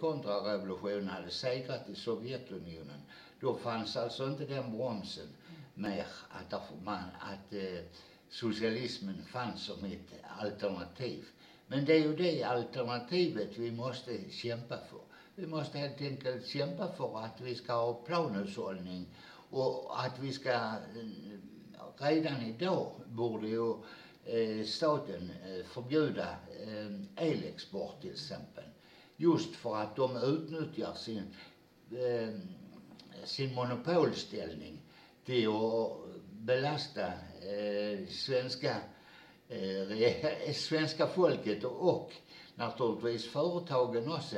[0.00, 3.00] kontrarevolutionen hade segrat i Sovjetunionen.
[3.40, 5.28] Då fanns alltså inte den bromsen
[5.74, 7.84] mer att, man, att eh,
[8.30, 11.24] socialismen fanns som ett alternativ.
[11.66, 15.00] Men det är ju det alternativet vi måste kämpa för.
[15.34, 19.06] Vi måste helt enkelt kämpa för att vi ska ha planhushållning
[19.50, 20.76] och att vi ska, eh,
[21.96, 23.74] redan idag borde ju
[24.24, 26.28] eh, staten eh, förbjuda
[26.66, 28.64] eh, elexport till exempel.
[29.16, 31.34] Just för att de utnyttjar sin,
[31.90, 32.40] eh,
[33.24, 34.82] sin monopolställning
[35.24, 35.92] till att
[36.32, 38.76] belasta eh, svenska,
[39.48, 42.12] eh, svenska folket och, och
[42.54, 44.36] naturligtvis företagen också.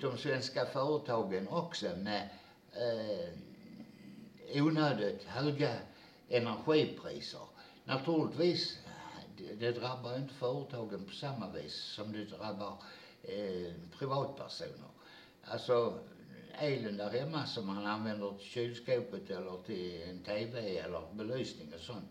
[0.00, 2.28] De svenska företagen också med
[2.72, 5.70] eh, onödigt höga
[6.28, 7.40] energipriser.
[7.84, 8.78] Naturligtvis,
[9.36, 12.82] det, det drabbar inte företagen på samma vis som det drabbar
[13.22, 14.90] eh, privatpersoner.
[15.44, 15.98] Alltså
[16.58, 21.80] elen där hemma som man använder till kylskåpet eller till en TV eller belysning och
[21.80, 22.08] sånt.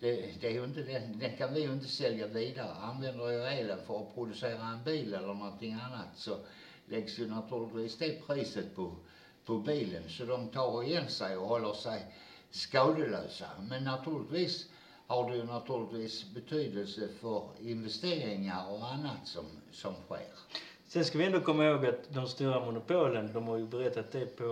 [0.00, 2.72] Det, det är ju inte den, den kan vi ju inte sälja vidare.
[2.72, 6.38] Använder jag elen för att producera en bil eller någonting annat så
[6.86, 8.96] läggs ju naturligtvis det priset på,
[9.44, 10.08] på bilen.
[10.08, 12.06] Så de tar igen sig och håller sig
[12.50, 13.48] skadelösa.
[13.60, 14.66] Men naturligtvis
[15.06, 20.26] har det ju naturligtvis betydelse för investeringar och annat som, som sker.
[20.96, 24.36] Sen ska vi ändå komma ihåg att de stora monopolen, de har ju berättat det
[24.36, 24.44] på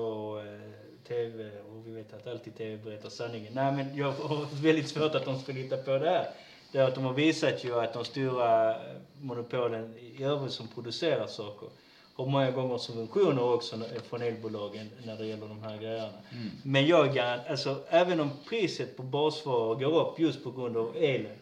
[0.47, 3.53] eh, TV och vi vet att alltid TV berättar sanningen.
[3.55, 6.27] Nej men jag har väldigt svårt att de ska hitta på det här.
[6.73, 8.77] Det är att de har visat ju att de stora eh,
[9.21, 11.69] monopolen i övrigt som producerar saker
[12.15, 13.77] har många gånger subventioner också
[14.09, 16.19] från elbolagen när det gäller de här grejerna.
[16.63, 21.37] Men jag alltså även om priset på basvaror går upp just på grund av elen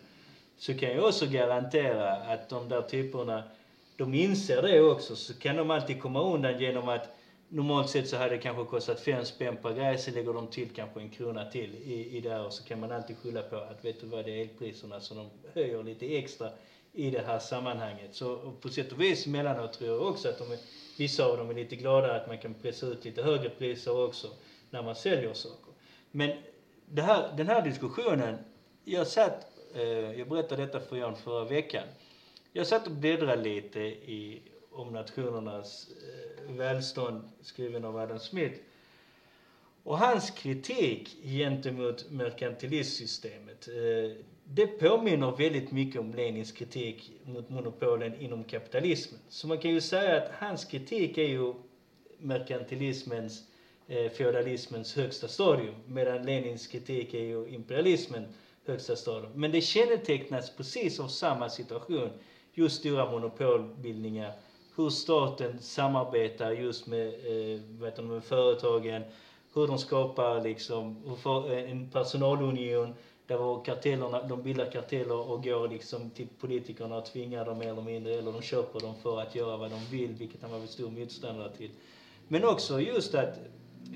[0.59, 3.43] så kan jag också garantera att de där typerna,
[3.97, 7.09] de inser det också, så kan de alltid komma undan genom att
[7.49, 10.71] normalt sett så hade det kanske kostat fem spänn per grej, så lägger de till
[10.71, 13.57] kanske en krona till i, i det här och så kan man alltid skylla på
[13.57, 16.51] att vet du vad, det är elpriserna som de höjer lite extra
[16.93, 18.15] i det här sammanhanget.
[18.15, 20.57] Så på sätt och vis emellanåt tror jag också att de
[20.99, 24.29] vissa av dem är lite glada att man kan pressa ut lite högre priser också
[24.71, 25.73] när man säljer saker.
[26.11, 26.31] Men
[26.87, 28.39] det här, den här diskussionen,
[28.85, 29.83] jag satt, eh,
[30.19, 31.85] jag berättade detta för Jan förra veckan.
[32.55, 35.89] Jag satt och bläddrade lite i Om nationernas
[36.49, 38.61] eh, välstånd skriven av Adam Smith.
[39.83, 48.21] Och hans kritik gentemot merkantilistsystemet, eh, det påminner väldigt mycket om Lenins kritik mot monopolen
[48.21, 49.21] inom kapitalismen.
[49.29, 51.55] Så man kan ju säga att hans kritik är ju
[52.19, 53.43] merkantilismens,
[53.89, 58.25] eh, feodalismens högsta stadium, medan Lenins kritik är ju imperialismen
[58.67, 59.33] högsta stadium.
[59.35, 62.11] Men det kännetecknas precis av samma situation,
[62.55, 64.33] just stora monopolbildningar,
[64.77, 69.03] hur staten samarbetar just med, eh, vad med företagen,
[69.55, 72.95] hur de skapar liksom hur för, eh, en personalunion
[73.27, 77.83] där kartellerna, de bildar karteller och går liksom till politikerna och tvingar dem mer eller
[77.83, 80.69] mindre, eller de köper dem för att göra vad de vill, vilket han var väl
[80.69, 81.71] stor motståndare till.
[82.29, 83.39] Men också just att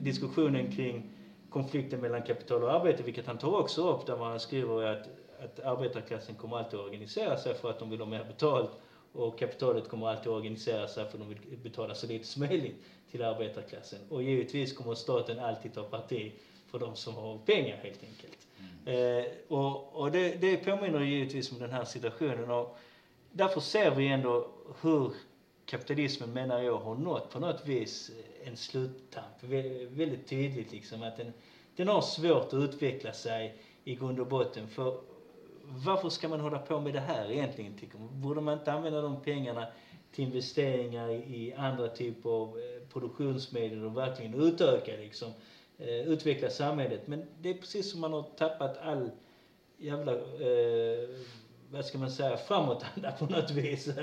[0.00, 1.10] diskussionen kring
[1.50, 5.08] konflikten mellan kapital och arbete, vilket han tar också upp, där man skriver att,
[5.44, 8.70] att arbetarklassen kommer alltid att organisera sig för att de vill ha mer betalt
[9.12, 12.40] och kapitalet kommer alltid att organisera sig för att de vill betala så lite som
[12.42, 12.76] möjligt
[13.10, 13.98] till arbetarklassen.
[14.08, 16.32] Och givetvis kommer staten alltid ta parti
[16.70, 18.38] för de som har pengar helt enkelt.
[18.86, 22.76] Eh, och och det, det påminner givetvis om den här situationen och
[23.32, 24.48] därför ser vi ändå
[24.82, 25.12] hur
[25.66, 28.10] kapitalismen menar jag har nått på något vis
[28.44, 29.40] en sluttamp.
[29.40, 31.32] Vä- Väldigt tydligt liksom att den,
[31.76, 34.68] den har svårt att utveckla sig i grund och botten.
[34.68, 34.94] För
[35.68, 38.20] varför ska man hålla på med det här egentligen tycker man?
[38.20, 39.66] Borde man inte använda de pengarna
[40.12, 45.32] till investeringar i, andra typer av eh, produktionsmedel och verkligen utöka liksom,
[45.78, 47.06] eh, utveckla samhället.
[47.06, 49.10] Men det är precis som man har tappat all
[49.78, 51.08] jävla, eh,
[51.70, 53.88] vad ska man säga, framåtanda på något vis.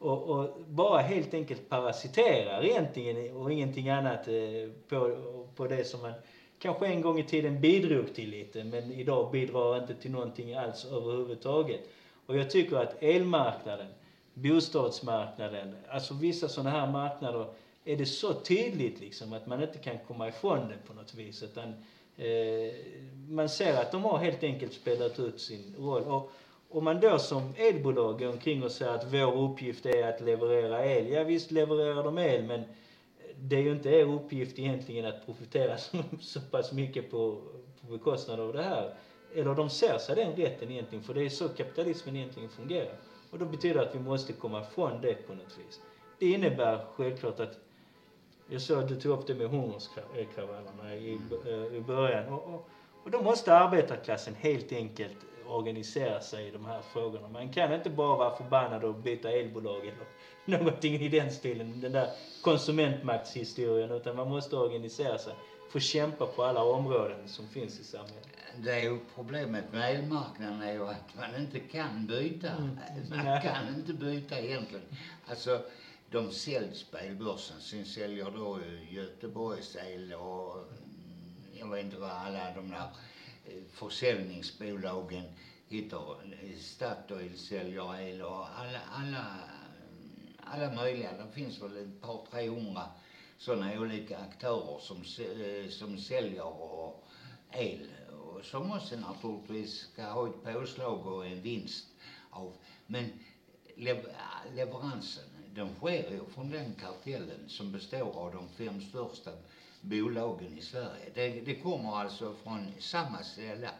[0.00, 5.16] Och, och bara helt enkelt parasiterar egentligen och ingenting annat eh, på,
[5.56, 6.12] på det som man
[6.58, 10.84] kanske en gång i tiden bidrog till lite men idag bidrar inte till någonting alls
[10.84, 11.80] överhuvudtaget.
[12.26, 13.88] Och jag tycker att elmarknaden,
[14.34, 17.46] bostadsmarknaden, alltså vissa sådana här marknader
[17.84, 21.42] är det så tydligt liksom att man inte kan komma ifrån det på något vis
[21.42, 21.68] utan
[22.16, 22.74] eh,
[23.28, 26.02] man ser att de har helt enkelt spelat ut sin roll.
[26.02, 26.32] Och,
[26.70, 30.86] om man då som elbolag går omkring och säger att vår uppgift är att leverera
[30.86, 31.08] el.
[31.08, 32.64] Ja visst levererar de el men
[33.40, 37.42] det är ju inte er uppgift egentligen att profitera så, så pass mycket på,
[37.80, 38.94] på bekostnad av det här.
[39.34, 42.98] Eller de ser sig den rätten egentligen för det är så kapitalismen egentligen fungerar.
[43.30, 45.80] Och då betyder det att vi måste komma ifrån det på något vis.
[46.18, 47.58] Det innebär självklart att
[48.50, 52.32] jag såg att du tog upp det med hungerskravallerna i, eh, i början.
[52.32, 52.68] Och, och,
[53.04, 55.16] och då måste arbetarklassen helt enkelt
[55.48, 57.28] organisera sig i de här frågorna.
[57.28, 60.06] Man kan inte bara vara förbannad och byta elbolag eller
[60.58, 62.10] någonting i den stilen, den där
[62.42, 65.34] konsumentmaktshistorien, utan man måste organisera sig
[65.70, 68.28] få kämpa på alla områden som finns i samhället.
[68.56, 72.48] Det är ju problemet med elmarknaden är ju att man inte kan byta.
[72.48, 72.78] Mm.
[73.10, 74.86] Man kan inte byta egentligen.
[75.26, 75.60] Alltså,
[76.10, 77.60] de säljs på elbörsen.
[77.60, 78.58] Sen säljer då
[78.90, 80.68] Göteborgs el och mm,
[81.60, 82.88] jag vet inte vad alla de där
[83.72, 85.24] försäljningsbolagen
[85.68, 86.16] hittar.
[86.60, 89.24] Statoil säljer el och alla, alla,
[90.40, 91.12] alla möjliga.
[91.12, 92.84] Det finns väl ett par, tre hundra
[93.38, 97.08] sådana olika aktörer som, eh, som säljer och
[97.52, 101.86] el och som också naturligtvis ska ha ett påslag och en vinst
[102.30, 102.52] av.
[102.86, 103.10] Men
[104.54, 109.30] leveransen, den sker ju från den kartellen som består av de fem största
[109.80, 111.10] bolagen i Sverige.
[111.14, 113.70] Det, det kommer alltså från samma ställe.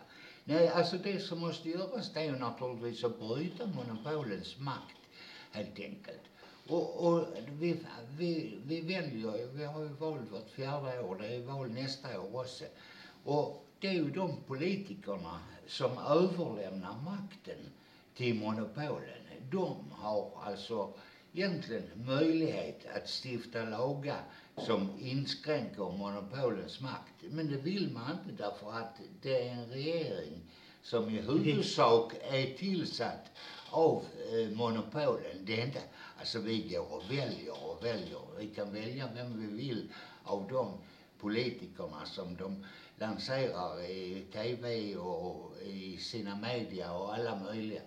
[0.44, 4.96] Nej, alltså det som måste göras det är ju naturligtvis att bryta monopolens makt
[5.50, 6.22] helt enkelt.
[6.68, 7.80] Och, och vi,
[8.10, 12.40] vi, vi väljer vi har ju val vart fjärde år, det är val nästa år
[12.40, 12.64] också.
[13.24, 17.58] Och det är ju de politikerna som överlämnar makten
[18.14, 19.18] till monopolen.
[19.50, 20.94] De har alltså
[21.32, 24.22] egentligen möjlighet att stifta lagar
[24.66, 27.14] som inskränker monopolens makt.
[27.22, 30.42] Men det vill man inte därför att det är en regering
[30.82, 33.30] som i huvudsak är tillsatt
[33.70, 35.44] av eh, monopolen.
[35.44, 35.82] Det är inte,
[36.18, 38.20] alltså vi går och väljer och väljer.
[38.38, 39.92] Vi kan välja vem vi vill
[40.22, 40.78] av de
[41.18, 42.64] politikerna som de
[42.96, 47.82] lanserar i TV och i sina media och alla möjliga.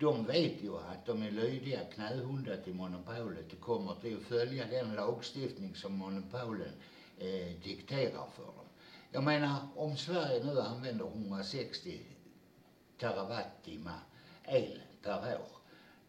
[0.00, 4.66] De vet ju att de är lydiga knähundar till monopolet och kommer till att följa
[4.66, 6.72] den lagstiftning som monopolen
[7.18, 8.66] eh, dikterar för dem.
[9.10, 12.00] Jag menar, om Sverige nu använder 160
[12.98, 14.00] terawattimmar
[14.44, 15.56] el per år,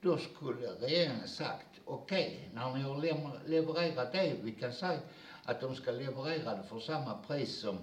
[0.01, 4.99] då skulle regeringen sagt, okej, okay, när ni har levererat det, vi kan säga
[5.43, 7.77] att de ska leverera det för samma pris som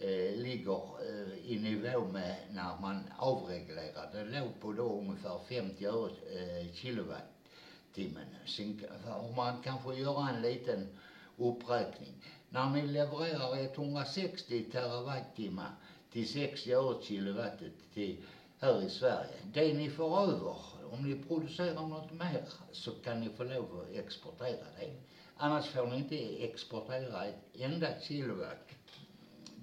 [0.00, 4.12] eh, ligger eh, i nivå med när man avreglerar.
[4.12, 8.26] Det låg på då ungefär 50 öre eh, kilowattimmen.
[8.46, 10.88] Sen får man kanske göra en liten
[11.36, 12.14] uppräkning.
[12.48, 15.70] När ni levererar 160 terawattimmar
[16.12, 18.16] till 60 öre kilowattet till
[18.58, 19.36] här i Sverige.
[19.54, 20.56] Det ni får över,
[20.92, 25.02] om ni producerar något mer, så kan ni få lov att exportera det.
[25.36, 28.75] Annars får ni inte exportera ett enda kilowatt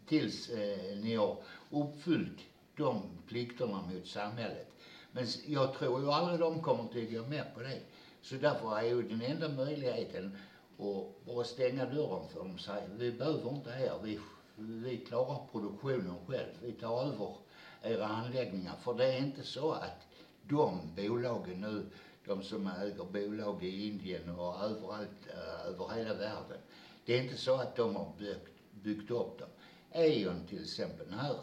[0.07, 1.37] tills eh, ni har
[1.69, 2.39] uppfyllt
[2.77, 4.67] de plikterna mot samhället.
[5.11, 7.79] Men jag tror ju aldrig de kommer att gå med på det.
[8.21, 10.37] Så därför är ju den enda möjligheten
[10.77, 14.19] att bara stänga dörren för dem och säga, vi behöver inte er, vi,
[14.55, 17.35] vi klarar produktionen själv, vi tar över
[17.81, 18.75] era anläggningar.
[18.83, 20.07] För det är inte så att
[20.43, 21.85] de bolagen nu,
[22.25, 26.57] de som äger bolag i Indien och överallt, eh, över hela världen,
[27.05, 29.49] det är inte så att de har byggt, byggt upp dem.
[29.93, 31.35] Eon till exempel här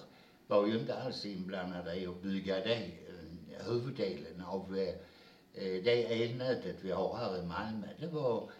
[0.47, 4.89] var ju inte alls inblandade i att bygga det, eh, huvuddelen av eh,
[5.55, 7.87] eh, det elnätet vi har här i Malmö.
[7.99, 8.51] Det var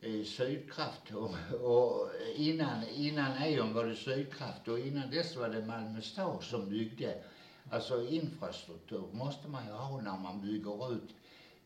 [0.00, 5.66] eh, Sydkraft och, och innan, innan Eon var det Sydkraft och innan dess var det
[5.66, 7.22] Malmö stad som byggde.
[7.70, 11.14] Alltså infrastruktur måste man ju ha när man bygger ut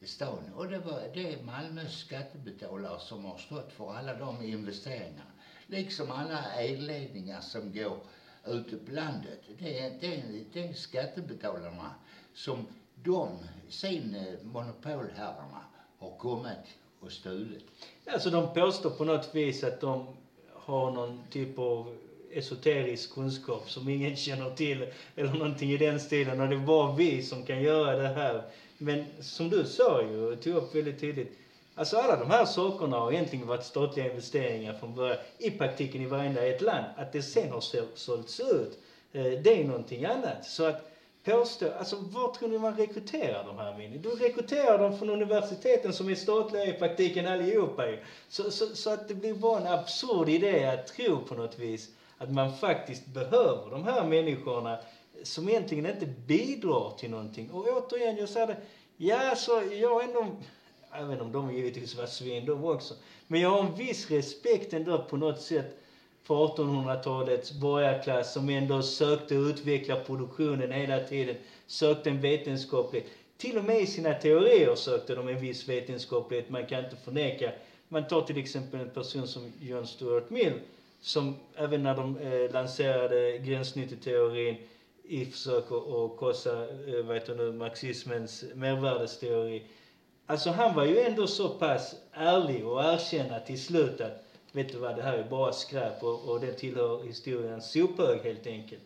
[0.02, 0.52] stan.
[0.54, 5.33] Och det var, det är Malmös skattebetalare som har stått för alla de investeringarna
[5.74, 7.98] liksom alla elledningar som går
[8.46, 9.40] ute på landet.
[9.58, 10.22] Det är, det är,
[10.52, 11.94] det är skattebetalarna
[12.34, 13.28] som de,
[13.68, 15.64] sin eh, monopolherrarna,
[15.98, 16.66] har kommit
[17.00, 17.64] och stulit.
[18.06, 20.06] Alltså de påstår på något vis att de
[20.52, 21.96] har någon typ av
[22.30, 26.96] esoterisk kunskap som ingen känner till eller någonting i den stilen och det är bara
[26.96, 28.42] vi som kan göra det här.
[28.78, 31.38] Men som du sa ju, tog upp väldigt tydligt,
[31.74, 36.06] Alltså alla de här sakerna har egentligen varit statliga investeringar från början, i praktiken i
[36.06, 36.86] varenda ett land.
[36.96, 37.60] Att det sen har
[37.96, 38.78] sålts ut,
[39.12, 40.44] eh, det är någonting annat.
[40.44, 40.90] Så att
[41.24, 44.02] påstå, alltså var tror ni man rekryterar de här människorna?
[44.02, 47.98] Du rekryterar dem från universiteten som är statliga i praktiken allihopa ju.
[48.28, 51.90] Så, så, så att det blir bara en absurd idé att tro på något vis
[52.18, 54.78] att man faktiskt behöver de här människorna
[55.22, 57.50] som egentligen inte bidrar till någonting.
[57.50, 58.56] Och återigen, jag säger det,
[58.96, 60.26] ja så jag är ändå,
[60.94, 62.94] även om de givetvis var svin de också,
[63.26, 65.76] men jag har en viss respekt ändå på något sätt
[66.22, 71.36] för 1800-talets borgarklass som ändå sökte utveckla produktionen hela tiden,
[71.66, 76.66] sökte en vetenskaplig till och med i sina teorier sökte de en viss vetenskaplighet, man
[76.66, 77.52] kan inte förneka.
[77.88, 80.52] Man tar till exempel en person som John Stuart Mill,
[81.00, 84.56] som även när de eh, lanserade gränssnitteteorin
[85.02, 89.62] i försök att krossa eh, vad heter nu, marxismens mervärdesteori.
[90.26, 94.78] Alltså han var ju ändå så pass ärlig och erkänna till slut att vet du
[94.78, 98.82] vad, det här är bara skräp och, och det tillhör historiens sophög helt enkelt.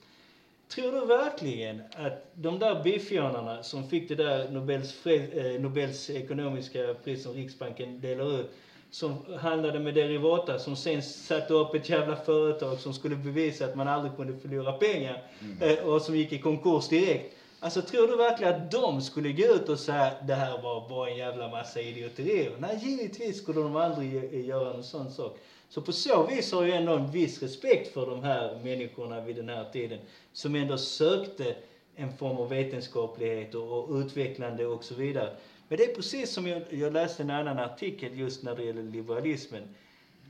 [0.68, 6.95] Tror du verkligen att de där biffjörnarna som fick det där Nobels, eh, Nobels ekonomiska
[7.05, 8.51] pris som Riksbanken delar ut,
[8.91, 13.76] som handlade med derivata, som sen satte upp ett jävla företag som skulle bevisa att
[13.76, 15.78] man aldrig kunde förlora pengar mm.
[15.78, 17.34] eh, och som gick i konkurs direkt.
[17.61, 21.11] Alltså tror du verkligen att de skulle gå ut och säga det här var bara
[21.11, 22.57] en jävla massa idioterier?
[22.59, 25.39] Nej, givetvis skulle de aldrig eh, göra en sån sak.
[25.69, 29.37] Så på så vis har jag ändå en viss respekt för de här människorna vid
[29.37, 29.99] den här tiden
[30.33, 31.57] som ändå sökte
[31.97, 35.37] en form av vetenskaplighet och, och utvecklande och så vidare.
[35.69, 38.83] Men det är precis som jag, jag läste en annan artikel just när det gäller
[38.83, 39.63] liberalismen.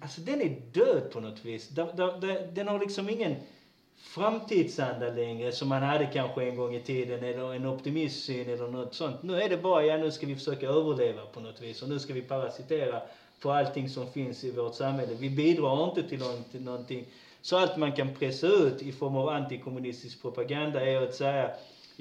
[0.00, 1.68] Alltså den är död på något vis.
[1.68, 3.36] Den, den, den har liksom ingen
[4.00, 8.94] framtidsanda längre som man hade kanske en gång i tiden eller en optimistsyn eller något
[8.94, 9.22] sånt.
[9.22, 12.00] Nu är det bara, ja nu ska vi försöka överleva på något vis och nu
[12.00, 13.02] ska vi parasitera
[13.40, 15.14] på allting som finns i vårt samhälle.
[15.14, 17.04] Vi bidrar inte till, till någonting.
[17.42, 21.50] Så allt man kan pressa ut i form av antikommunistisk propaganda är att säga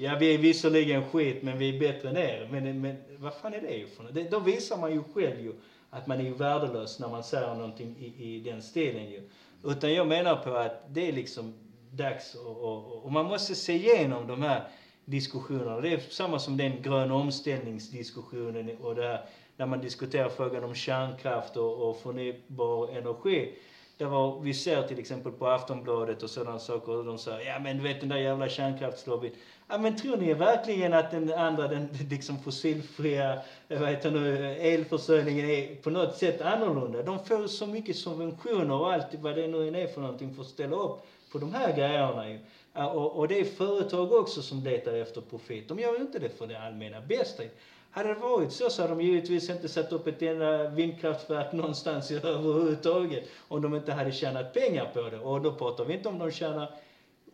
[0.00, 2.48] Ja, vi är visserligen skit, men vi är bättre än er.
[2.50, 4.30] Men, men vad fan är det för något?
[4.30, 5.52] Då visar man ju själv ju
[5.90, 9.22] att man är värdelös när man säger någonting i, i den stilen ju.
[9.64, 11.54] Utan jag menar på att det är liksom
[11.92, 14.68] dags och, och, och man måste se igenom de här
[15.04, 15.80] diskussionerna.
[15.80, 19.24] Det är samma som den gröna omställningsdiskussionen och det här
[19.56, 23.54] när man diskuterar frågan om kärnkraft och, och förnybar energi.
[23.98, 27.58] Det var, vi ser till exempel på Aftonbladet och sådana saker och de säger ja
[27.58, 29.32] men du vet den där jävla kärnkraftslobbyn.
[29.68, 33.32] Ja men tror ni verkligen att den andra, den liksom fossilfria,
[33.68, 37.02] eh, vad heter nu, elförsörjningen är på något sätt annorlunda?
[37.02, 40.48] De får så mycket subventioner och allt vad det nu är för någonting för att
[40.48, 42.38] ställa upp på de här grejerna ju.
[42.72, 45.68] Och, och det är företag också som letar efter profit.
[45.68, 47.42] De gör ju inte det för det allmänna bästa.
[47.90, 52.10] Hade det varit så så hade de givetvis inte satt upp ett enda vindkraftverk någonstans
[52.10, 55.18] överhuvudtaget om de inte hade tjänat pengar på det.
[55.18, 56.70] Och då pratar vi inte om de tjänar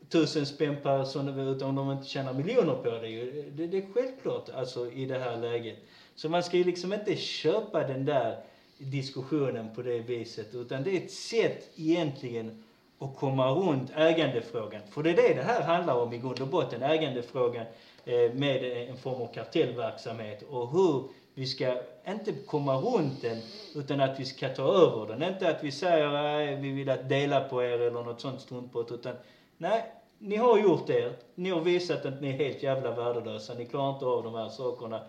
[0.08, 3.08] tusen spänn per sån, utan om de inte tjänar miljoner på det.
[3.50, 3.66] det.
[3.66, 5.78] Det är självklart alltså i det här läget.
[6.14, 8.36] Så man ska ju liksom inte köpa den där
[8.78, 12.64] diskussionen på det viset, utan det är ett sätt egentligen
[12.98, 14.82] och komma runt ägandefrågan.
[14.90, 17.66] För det är det det här handlar om i grund och botten, ägandefrågan
[18.06, 21.76] Eh, med en form av kartellverksamhet och hur vi ska
[22.08, 23.38] inte komma runt den
[23.74, 25.32] utan att vi ska ta över den.
[25.32, 28.92] Inte att vi säger att vi vill att dela på er eller något sånt struntprat
[28.92, 29.14] utan
[29.56, 29.84] nej,
[30.18, 31.12] ni har gjort er.
[31.34, 33.54] Ni har visat att ni är helt jävla värdelösa.
[33.54, 35.00] Ni klarar inte av de här sakerna.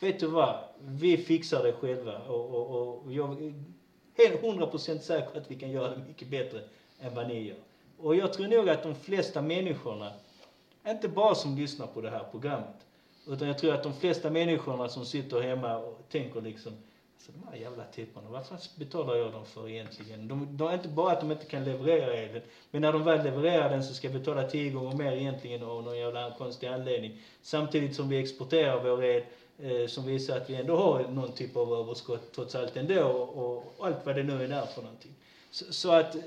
[0.00, 0.56] Vet du vad?
[0.80, 3.64] Vi fixar det själva och, och, och jag är
[4.16, 6.60] helt procent säker att vi kan göra det mycket bättre
[7.00, 7.56] än vad ni gör.
[7.98, 10.12] Och jag tror nog att de flesta människorna
[10.88, 12.76] inte bara som lyssnar på det här programmet.
[13.26, 16.72] Utan jag tror att de flesta människorna som sitter hemma och tänker liksom,
[17.14, 20.28] alltså de här jävla typerna, vad fan betalar jag dem för egentligen?
[20.28, 23.70] De, de, inte bara att de inte kan leverera elen, men när de väl levererar
[23.70, 27.22] den så ska vi betala tio gånger mer egentligen av någon jävla konstig anledning.
[27.42, 29.22] Samtidigt som vi exporterar vår el
[29.58, 33.76] eh, som visar att vi ändå har någon typ av överskott trots allt ändå och,
[33.78, 35.14] och allt vad det nu är där för någonting.
[35.50, 36.22] Så, så att, eh,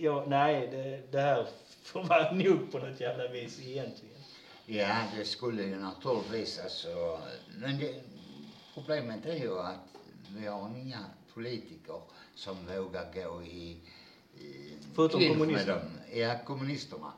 [0.00, 1.46] ja, nej, det, det här
[1.82, 4.16] får vara nog på något jävla vis egentligen.
[4.66, 7.20] Ja, det skulle ju naturligtvis alltså.
[7.58, 7.94] Men det,
[8.74, 9.96] problemet är ju att
[10.36, 12.00] vi har inga politiker
[12.34, 13.80] som vågar gå i,
[14.38, 15.80] i Förutom kommunisterna?
[16.12, 17.12] Ja, kommunisterna.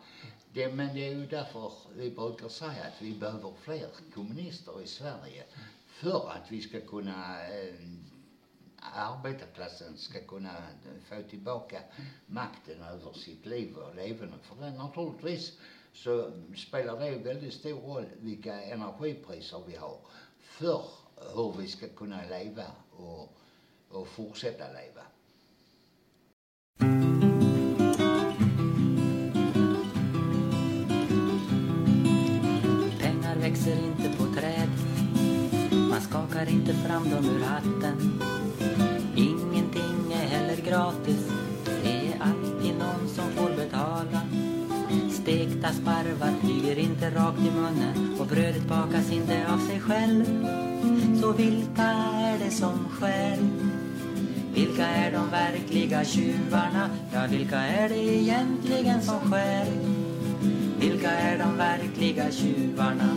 [0.53, 4.87] Det, men det är ju därför vi brukar säga att vi behöver fler kommunister i
[4.87, 5.45] Sverige
[5.87, 7.75] för att vi ska kunna eh,
[8.95, 10.55] arbetarklassen ska kunna
[11.09, 11.79] få tillbaka
[12.27, 14.35] makten över sitt liv och leverne.
[14.43, 15.53] För det, naturligtvis
[15.93, 19.99] så spelar det väldigt stor roll vilka energipriser vi har
[20.41, 20.85] för
[21.35, 22.65] hur vi ska kunna leva
[22.97, 23.37] och,
[23.89, 25.03] och fortsätta leva.
[32.99, 34.69] Pengar växer inte på träd
[35.91, 38.21] Man skakar inte fram dem ur hatten
[40.69, 41.31] gratis.
[41.83, 44.21] Det är alltid någon som får betala.
[45.11, 50.25] Stekta sparvar flyger inte rakt i munnen och brödet bakas inte av sig själv.
[51.21, 51.83] Så vilka
[52.15, 53.39] är det som stjäl?
[54.55, 56.91] Vilka är de verkliga tjuvarna?
[57.13, 59.69] Ja, vilka är det egentligen som stjäl?
[60.81, 63.17] Vilka är de verkliga tjuvarna?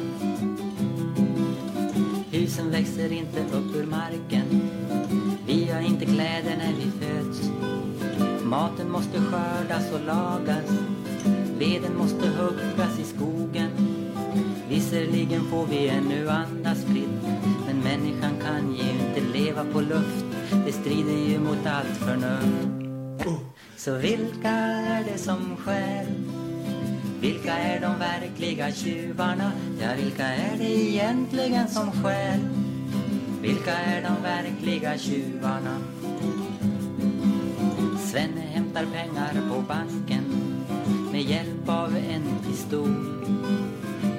[2.31, 4.70] Husen växer inte upp ur marken
[5.71, 7.51] jag inte kläder när vi föds.
[8.43, 10.71] Maten måste skördas och lagas.
[11.59, 13.69] Veden måste huggas i skogen.
[14.69, 17.23] Visserligen får vi ännu andas fritt.
[17.65, 20.25] Men människan kan ju inte leva på luft.
[20.65, 23.37] Det strider ju mot allt förnuft.
[23.77, 26.07] Så vilka är det som stjäl?
[27.21, 29.51] Vilka är de verkliga tjuvarna?
[29.81, 32.60] Ja, vilka är det egentligen som stjäl?
[33.41, 35.77] Vilka är de verkliga tjuvarna?
[37.99, 40.23] Svenne hämtar pengar på banken
[41.11, 43.05] med hjälp av en pistol.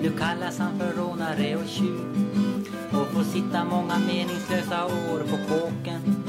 [0.02, 2.26] Nu kallas han för rånare och tjuv
[2.90, 6.24] och får sitta många meningslösa år på kåken.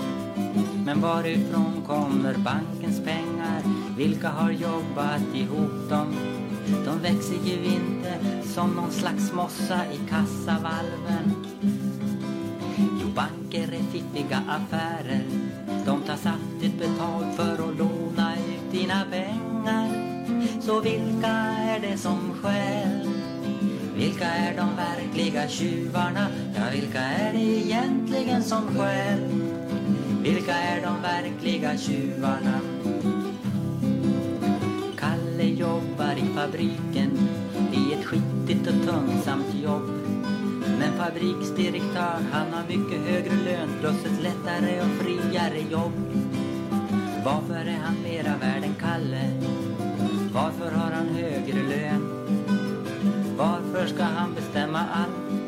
[0.85, 3.61] Men varifrån kommer bankens pengar?
[3.97, 6.15] Vilka har jobbat ihop dem?
[6.85, 11.33] De växer ju inte som någon slags mossa i kassavalven.
[13.53, 15.23] Banker är fiffiga affärer.
[15.85, 19.89] De tar saftigt betalt för att låna ut dina pengar.
[20.61, 21.27] Så vilka
[21.57, 23.09] är det som stjäl?
[23.95, 26.27] Vilka är de verkliga tjuvarna?
[26.55, 29.19] Ja, vilka är det egentligen som stjäl?
[30.23, 32.59] Vilka är de verkliga tjuvarna?
[34.97, 37.29] Kalle jobbar i fabriken
[37.73, 40.02] i ett skitigt och tungsamt jobb.
[40.83, 45.93] Men fabriksdirektör han har mycket högre lön plus ett lättare och friare jobb.
[47.25, 49.31] Varför är han mera värd än Kalle?
[50.33, 52.09] Varför har han högre lön?
[53.37, 55.43] Varför ska han bestämma allt?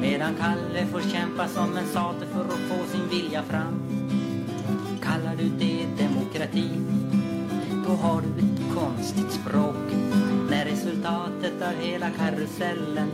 [0.00, 3.82] Medan Kalle får kämpa som en sate för att få sin vilja fram.
[5.02, 6.70] Kallar du det demokrati?
[7.86, 8.49] Då har du
[8.80, 9.86] konstigt språk.
[10.50, 13.10] När resultatet av hela karusellen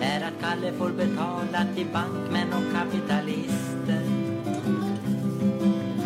[0.00, 4.02] är att Kalle får betala till bankmän och kapitalister.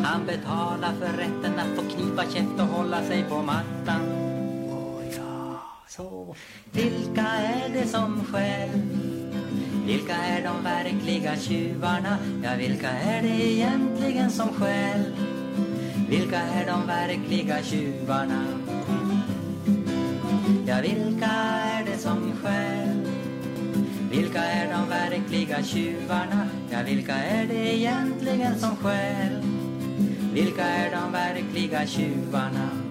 [0.04, 4.00] Han betalar för rätten att få knipa käft och hålla sig på mattan.
[5.16, 6.36] Ja, så
[6.72, 8.70] vilka är det som stjäl?
[9.86, 12.18] Vilka är de verkliga tjuvarna?
[12.44, 15.04] Ja, vilka är det egentligen som stjäl?
[16.08, 18.65] Vilka är de verkliga tjuvarna?
[20.46, 23.06] Ja, vilka är det som stjäl?
[24.10, 26.48] Vilka är de verkliga tjuvarna?
[26.70, 29.42] Ja, vilka är det egentligen som stjäl?
[30.32, 32.85] Vilka är de verkliga tjuvarna?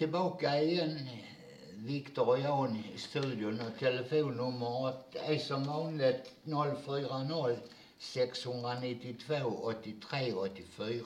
[0.00, 1.08] Tillbaka igen.
[1.74, 7.58] Viktor och Jan i studion och telefonnumret är som vanligt 040
[7.98, 11.04] 692 83 84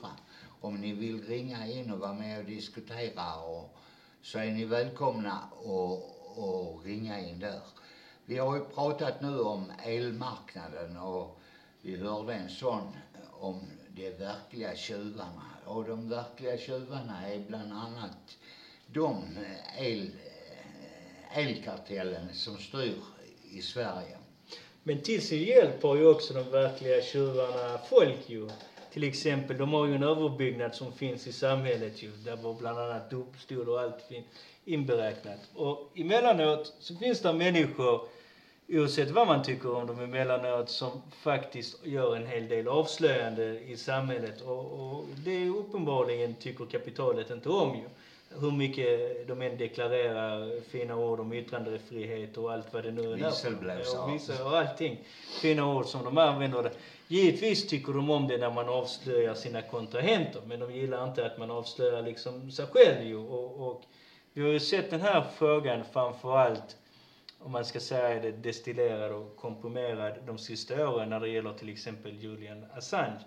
[0.60, 3.76] om ni vill ringa in och vara med och diskutera och
[4.22, 7.62] så är ni välkomna att att ringa in där.
[8.24, 11.40] Vi har ju pratat nu om elmarknaden och
[11.80, 12.96] vi hörde en sån
[13.32, 15.46] om de verkliga tjuvarna.
[15.64, 18.36] Och de verkliga tjuvarna är bland annat
[18.94, 19.38] de
[19.78, 20.10] el,
[21.34, 23.02] elkartellen som styr
[23.50, 24.16] i Sverige.
[24.82, 28.50] Men till sin hjälp har ju också de verkliga tjuvarna folk ju.
[28.92, 32.78] Till exempel, de har ju en överbyggnad som finns i samhället ju, där var bland
[32.78, 34.26] annat domstol och allt finns
[34.64, 35.38] inberäknat.
[35.54, 38.08] Och emellanåt så finns det människor,
[38.68, 43.76] oavsett vad man tycker om dem emellanåt, som faktiskt gör en hel del avslöjande i
[43.76, 44.40] samhället.
[44.40, 47.88] Och, och det uppenbarligen tycker kapitalet inte om ju.
[48.40, 53.16] Hur mycket de än deklarerar fina ord om yttrandefrihet och allt vad det nu är.
[53.16, 54.44] Visselblåsare.
[54.44, 54.98] Och allting.
[55.42, 56.70] Fina ord som de använder.
[57.08, 61.38] Givetvis tycker de om det när man avslöjar sina kontrahenter, men de gillar inte att
[61.38, 63.16] man avslöjar liksom sig själv ju.
[63.16, 63.82] Och, och
[64.32, 66.76] vi har ju sett den här frågan framförallt
[67.38, 71.68] om man ska säga det, destillerad och komprimerad de sista åren när det gäller till
[71.68, 73.18] exempel Julian Assange.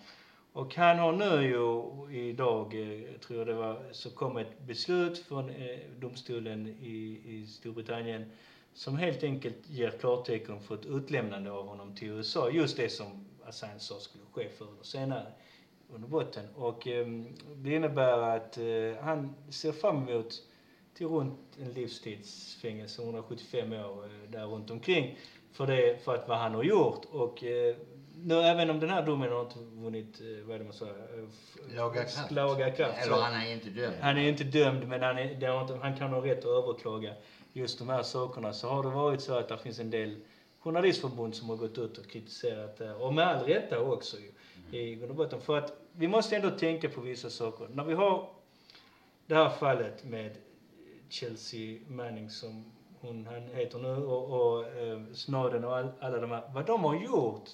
[0.57, 5.17] Och han har nu ju idag, eh, tror jag det var, så kom ett beslut
[5.17, 8.31] från eh, domstolen i, i Storbritannien
[8.73, 12.49] som helt enkelt ger klartecken för ett utlämnande av honom till USA.
[12.49, 15.31] Just det som Assange sa skulle ske förr eller senare
[15.93, 16.45] under botten.
[16.55, 17.07] Och eh,
[17.55, 20.33] det innebär att eh, han ser fram emot
[20.93, 25.17] till runt en livstidsfängelse, 175 år eh, där runt omkring
[25.51, 27.05] för, det, för att vad han har gjort.
[27.11, 27.75] Och eh,
[28.23, 30.93] nu, även om den här domen har inte vunnit, eh, vad är det man säger?
[30.93, 32.31] Eh, Laga kraft.
[32.31, 33.05] Laga kraft.
[33.05, 33.95] Eller han är inte dömd.
[34.01, 37.13] Han är inte dömd, men han, är, inte, han kan ha rätt att överklaga
[37.53, 38.53] just de här sakerna.
[38.53, 40.15] Så har det varit så att det finns en del
[40.59, 42.93] journalistförbund som har gått ut och kritiserat det.
[42.93, 44.31] Och med all rätta också ju.
[44.79, 45.41] I grund och botten.
[45.41, 47.67] För att vi måste ändå tänka på vissa saker.
[47.73, 48.29] När vi har
[49.27, 50.37] det här fallet med
[51.09, 56.31] Chelsea Manning som hon han heter nu och, och eh, Snowden och all, alla de
[56.31, 56.43] här.
[56.53, 57.49] Vad de har gjort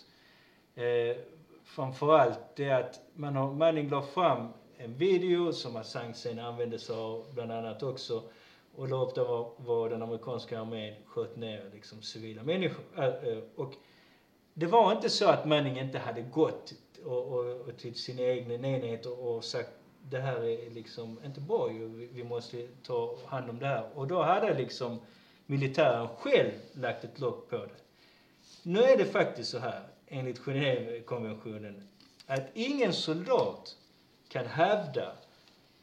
[0.76, 1.18] eh,
[1.64, 4.48] framförallt det att man har, Manning la fram
[4.78, 8.24] en video som Assange sen använde sig av bland annat också
[8.76, 9.24] och la upp där
[9.58, 12.84] var, den amerikanska armén sköt ner liksom civila människor.
[12.98, 13.74] Äh, äh, och
[14.54, 16.74] det var inte så att Manning inte hade gått
[17.06, 19.70] och, och, och till sin egen enhet och, och sagt
[20.10, 23.90] det här är liksom inte bra ju, vi, vi måste ta hand om det här.
[23.96, 25.00] Och då hade liksom
[25.46, 27.70] militären själv lagt ett lock på det.
[28.64, 31.84] Nu är det faktiskt så här, enligt Genèvekonventionen,
[32.28, 33.78] att ingen soldat
[34.30, 35.12] kan hävda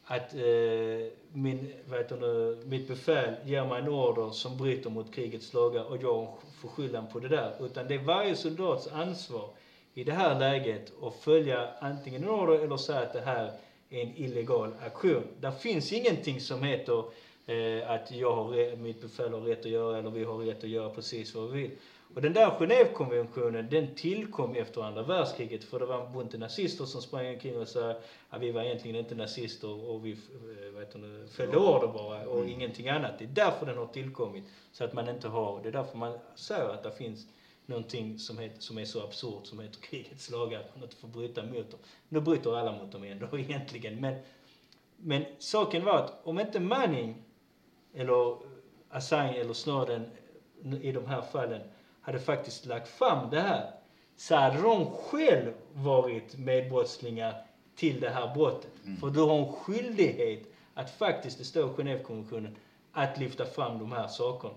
[0.04, 5.52] att eh, min, vet du, mitt befäl ger mig en order som bryter mot krigets
[5.52, 7.52] lagar och jag får skyllan på det där.
[7.60, 9.50] Utan det är varje soldats ansvar
[9.94, 13.52] i det här läget att följa antingen en order eller säga att det här
[13.90, 15.22] är en illegal aktion.
[15.40, 17.04] Där finns ingenting som heter
[17.46, 20.70] eh, att jag har, mitt befäl har rätt att göra eller vi har rätt att
[20.70, 21.70] göra precis vad vi vill.
[22.14, 26.84] Och den där Genèvekonventionen, den tillkom efter andra världskriget för det var en bunt nazister
[26.84, 27.94] som sprang omkring och sa
[28.28, 32.50] att vi var egentligen inte nazister och vi eh, du, följde order bara och mm.
[32.50, 33.18] ingenting annat.
[33.18, 34.44] Det är därför den har tillkommit.
[34.72, 37.26] Så att man inte har, det är därför man säger att det finns
[37.66, 41.08] någonting som, heter, som är så absurt som heter krigets lagar, att man inte får
[41.08, 41.80] bryta mot dem.
[42.08, 44.00] Nu bryter alla mot dem ändå egentligen.
[44.00, 44.14] Men,
[44.96, 47.22] men saken var att om inte Manning
[47.94, 48.36] eller
[48.88, 50.10] Assange eller Snowden
[50.82, 51.60] i de här fallen
[52.10, 53.70] hade faktiskt lagt fram det här
[54.16, 57.34] så hade de själv varit medbrottslingar
[57.76, 58.70] till det här brottet.
[58.84, 58.96] Mm.
[58.96, 60.42] För du har en skyldighet
[60.74, 62.56] att faktiskt, det står i Genèvekonventionen,
[62.92, 64.54] att lyfta fram de här sakerna.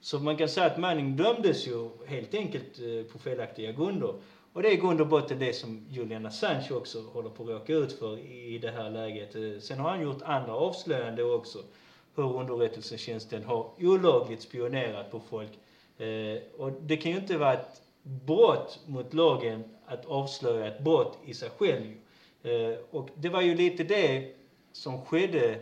[0.00, 4.14] Så man kan säga att Manning dömdes ju helt enkelt eh, på felaktiga grunder.
[4.52, 7.48] Och det är i grund och botten det som Julian Assange också håller på att
[7.48, 9.34] råka ut för i det här läget.
[9.34, 11.58] Eh, sen har han gjort andra avslöjanden också.
[12.14, 15.50] Hur underrättelsetjänsten har olagligt spionerat på folk
[16.00, 21.18] Eh, och det kan ju inte vara ett brott mot lagen att avslöja ett brott
[21.24, 21.86] i sig själv.
[22.42, 24.34] Eh, och det var ju lite det
[24.72, 25.60] som skedde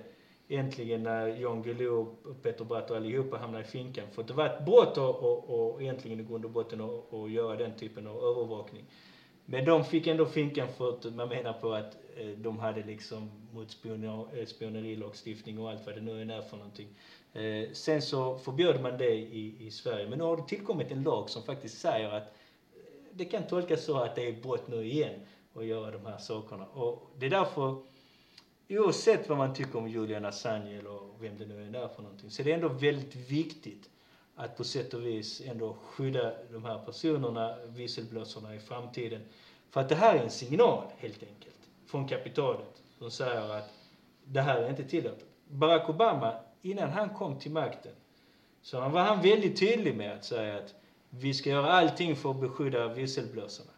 [0.48, 4.04] egentligen när Jan Guillou och Peter Bratt och allihopa hamnade i finkan.
[4.12, 7.56] För det var ett brott och, och, och egentligen i grund och botten att göra
[7.56, 8.84] den typen av övervakning.
[9.44, 13.30] Men de fick ändå finkan för att man menar på att eh, de hade liksom
[13.52, 16.88] mot spioner, eh, spionerilagstiftning och allt vad det nu är för någonting.
[17.38, 20.08] Eh, sen så förbjöd man det i, i Sverige.
[20.08, 22.80] Men nu har det tillkommit en lag som faktiskt säger att eh,
[23.12, 25.20] det kan tolkas så att det är brott nu igen
[25.54, 26.66] att göra de här sakerna.
[26.66, 27.76] Och det är därför,
[28.68, 32.30] oavsett vad man tycker om Julian Assange eller vem det nu är där för någonting,
[32.30, 33.90] så är det ändå väldigt viktigt
[34.34, 39.20] att på sätt och vis ändå skydda de här personerna, visselblåsarna i framtiden.
[39.70, 43.70] För att det här är en signal, helt enkelt, från kapitalet som säger att
[44.24, 45.26] det här är inte tillåtet.
[45.48, 47.92] Barack Obama innan han kom till makten
[48.62, 50.74] så var han väldigt tydlig med att säga att
[51.10, 53.70] vi ska göra allting för att beskydda visselblåsarna.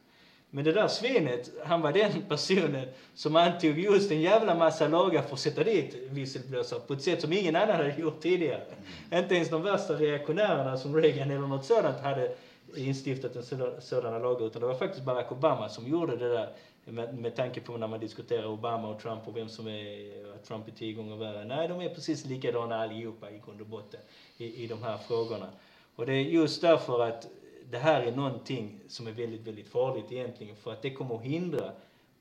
[0.51, 5.23] Men det där svinet, han var den personen som antog just en jävla massa lagar
[5.23, 8.63] för att sätta dit visselblåsare på ett sätt som ingen annan hade gjort tidigare.
[9.11, 9.23] Mm.
[9.23, 12.35] Inte ens de värsta reaktionärerna som Reagan eller något sådant hade
[12.77, 13.43] instiftat en
[13.81, 16.53] sådana lagar, utan det var faktiskt Barack Obama som gjorde det där
[16.85, 20.69] med, med tanke på när man diskuterar Obama och Trump och vem som är, Trump
[20.69, 21.45] är tio gånger värre.
[21.45, 24.01] Nej, de är precis likadana allihopa i grund och botten
[24.37, 25.51] i, i de här frågorna.
[25.97, 27.27] Och det är just därför att
[27.71, 30.57] det här är någonting som är väldigt, väldigt farligt egentligen.
[30.57, 31.73] För att det kommer att hindra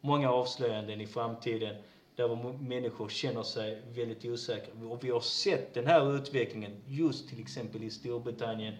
[0.01, 1.76] många avslöjanden i framtiden
[2.16, 4.74] där människor känner sig väldigt osäkra.
[4.89, 8.76] Och vi har sett den här utvecklingen just till exempel i Storbritannien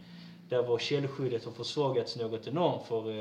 [0.50, 3.12] där var källskyddet har försvagats något enormt för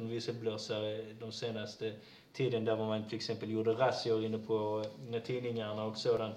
[0.00, 1.94] eh, visselblåsare de senaste
[2.32, 6.36] tiden där man till exempel gjorde razzior inne på eh, med tidningarna och sådant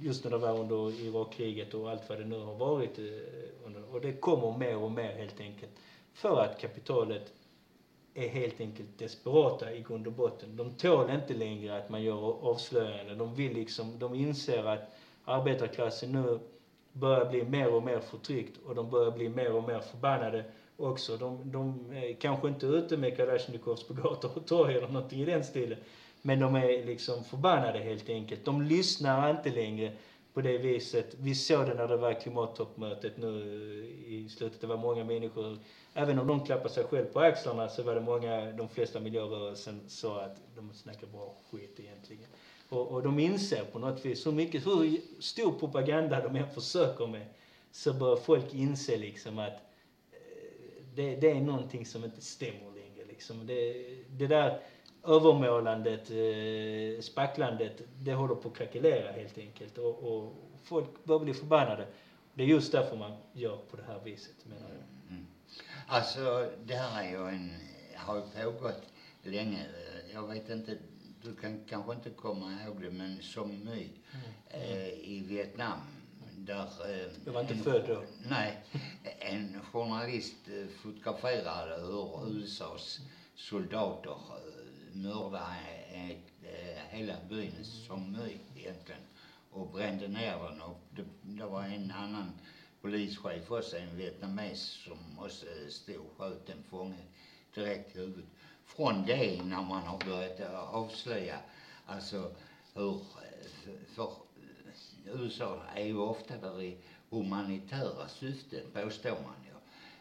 [0.00, 2.98] just när det var under Irakkriget och allt vad det nu har varit.
[2.98, 5.72] Eh, och det kommer mer och mer helt enkelt.
[6.12, 7.32] För att kapitalet
[8.14, 10.56] är helt enkelt desperata i grund och botten.
[10.56, 13.18] De tål inte längre att man gör avslöjanden.
[13.18, 14.90] De vill liksom, de inser att
[15.24, 16.38] arbetarklassen nu
[17.00, 20.44] börjar bli mer och mer förtryckt och de börjar bli mer och mer förbannade
[20.76, 21.16] också.
[21.16, 25.24] De, de är kanske inte ute med Kalashnikovs på gator och torg eller någonting i
[25.24, 25.78] den stilen.
[26.22, 28.44] Men de är liksom förbannade helt enkelt.
[28.44, 29.92] De lyssnar inte längre
[30.34, 31.14] på det viset.
[31.14, 33.28] Vi såg det när det var klimattoppmötet nu
[34.06, 34.60] i slutet.
[34.60, 35.56] Det var många människor,
[35.94, 39.84] även om de klappade sig själv på axlarna så var det många, de flesta miljörörelsen
[39.88, 42.28] sa att de snackar bra skit egentligen.
[42.68, 47.06] Och, och de inser på något vis hur mycket, hur stor propaganda de än försöker
[47.06, 47.26] med,
[47.70, 49.54] så börjar folk inse liksom att
[50.12, 53.46] eh, det, det är någonting som inte stämmer längre liksom.
[53.46, 53.74] Det,
[54.08, 54.60] det där
[55.04, 59.78] övermålandet, eh, spacklandet, det håller på att krackelera helt enkelt.
[59.78, 61.86] Och, och folk börjar bli förbannade.
[62.34, 65.10] Det är just därför man gör på det här viset, menar jag.
[65.10, 65.26] Mm.
[65.86, 67.50] Alltså, det här är ju en,
[67.94, 68.82] har ju pågått
[69.22, 69.66] länge.
[70.14, 70.78] Jag vet inte,
[71.22, 74.24] du kan kanske inte komma ihåg det, men som ny mm.
[74.48, 75.78] eh, i Vietnam
[76.36, 76.62] där...
[76.62, 78.02] Eh, du var inte en, född då?
[78.30, 78.64] Nej.
[79.18, 83.00] En journalist eh, fotograferade hur USAs
[83.34, 84.16] soldater
[84.92, 85.46] mörda
[86.90, 89.00] hela byn som myt egentligen
[89.50, 92.32] och brände ner den och det, det var en annan
[92.80, 97.04] polischef också, en vietnames som också stod och sköt en fånge
[97.54, 98.30] direkt i huvudet.
[98.76, 100.40] Från det när man har börjat
[100.72, 101.38] avslöja
[101.86, 102.30] alltså
[102.74, 103.00] hur,
[103.94, 104.12] för
[105.06, 106.76] USA är ju ofta där i
[107.10, 109.54] humanitära syften påstår man ju.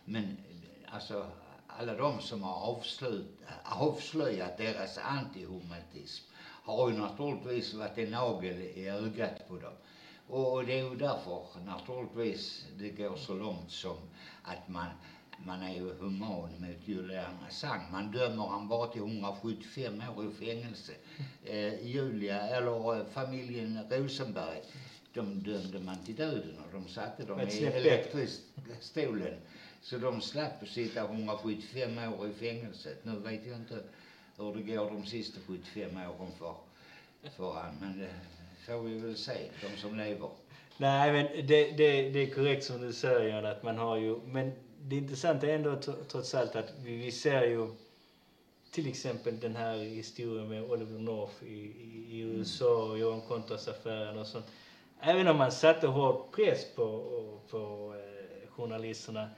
[0.06, 0.38] Men
[0.86, 1.28] alltså
[1.68, 6.26] alla de som har avslut, avslöjat deras antihumanism
[6.64, 9.74] har ju naturligtvis varit en nagel i ögat på dem.
[10.28, 13.98] Och det är ju därför naturligtvis det går så långt som
[14.44, 14.90] att man
[15.46, 17.84] man är ju human mot Julian Assange.
[17.92, 20.94] Man dömer han bara till 175 år i fängelse.
[21.46, 24.62] Eh, Julia, eller familjen Rosenberg,
[25.14, 29.40] de dömde man till döden och de satte dem i elektristolen.
[29.82, 33.06] Så de slapp sitta 175 år i fängelset.
[33.06, 33.84] Nu vet jag inte
[34.38, 36.56] hur det går de sista 75 åren för,
[37.38, 37.76] för han.
[37.82, 38.10] Men det
[38.66, 40.30] får vi väl se, de som lever.
[40.78, 44.52] Nej, men det, det, det är korrekt som du säger att man har ju, men
[44.88, 45.76] det intressanta är ändå
[46.08, 47.68] trots allt att vi, vi ser ju
[48.72, 54.18] till exempel den här historien med Oliver North i, i, i USA och Johan Contras-affären
[54.18, 54.46] och sånt.
[55.00, 57.04] Även om man satte hård press på,
[57.50, 59.30] på eh, journalisterna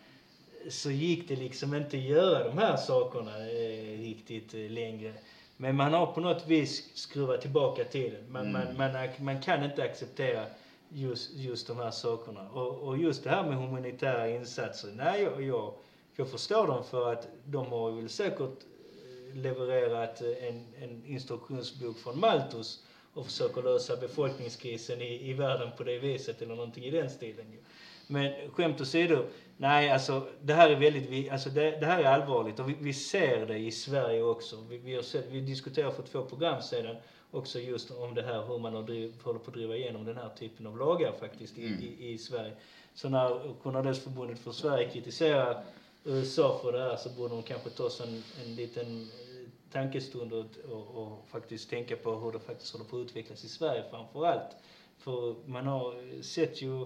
[0.70, 5.14] så gick det liksom inte att göra de här sakerna eh, riktigt eh, längre.
[5.58, 8.32] Men man har på något vis skruvat tillbaka tiden.
[8.32, 8.78] Man, mm.
[8.78, 10.46] man, man, man kan inte acceptera
[10.90, 12.50] just, just de här sakerna.
[12.50, 14.90] Och, och just det här med humanitära insatser.
[14.96, 15.74] Nej, jag, jag,
[16.16, 21.98] jag förstår dem för att de har väl säkert eh, levererat eh, en, en instruktionsbok
[21.98, 22.84] från Malthus
[23.14, 27.46] och försöker lösa befolkningskrisen i, i världen på det viset eller någonting i den stilen.
[28.08, 29.26] Men skämt åsido,
[29.58, 32.94] nej alltså det här är väldigt, alltså det, det här är allvarligt och vi, vi,
[32.94, 34.56] ser det i Sverige också.
[34.70, 36.96] Vi, vi, har sett, vi diskuterade för två program sedan
[37.32, 40.18] också just om det här hur man har driv, håller på att driva igenom den
[40.18, 41.80] här typen av lagar faktiskt i, mm.
[41.80, 42.54] i, i Sverige.
[42.94, 45.64] Så när Journalistförbundet för Sverige kritiserar
[46.04, 50.34] USA för det här så borde de kanske ta sig en, en liten eh, tankestund
[50.34, 53.84] och, och, och, faktiskt tänka på hur det faktiskt håller på att utvecklas i Sverige
[53.90, 54.56] framför allt.
[54.98, 56.86] För man har sett ju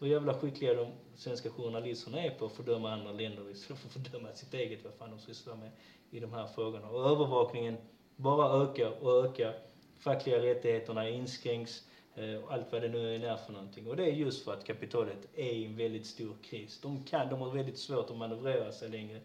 [0.00, 0.86] hur jävla skickliga de
[1.16, 4.94] svenska journalisterna är på att fördöma andra länder istället för att fördöma sitt eget, vad
[4.94, 5.70] fan de sysslar med
[6.10, 6.88] i de här frågorna.
[6.88, 7.76] Och övervakningen
[8.16, 9.69] bara ökar och ökar.
[10.00, 11.84] Fackliga rättigheterna inskränks
[12.44, 13.86] och allt vad det nu är för någonting.
[13.86, 16.78] Och det är just för att kapitalet är i en väldigt stor kris.
[16.82, 19.20] De kan, de har väldigt svårt att manövrera sig längre.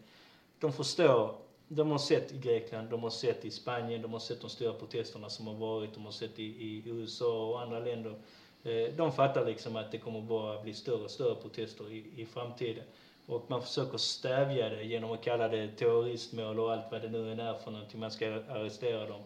[0.60, 1.34] De förstår
[1.68, 4.72] de har sett i Grekland, de har sett i Spanien, de har sett de stora
[4.72, 8.14] protesterna som har varit, de har sett i, i USA och andra länder
[8.62, 12.26] eh, de fattar liksom att det kommer bara bli större och större protester i, i
[12.26, 12.84] framtiden.
[13.26, 17.32] Och man försöker stävja det genom att kalla det terroristmål och allt vad det nu
[17.32, 18.00] är för någonting.
[18.00, 19.22] Man ska arrestera dem,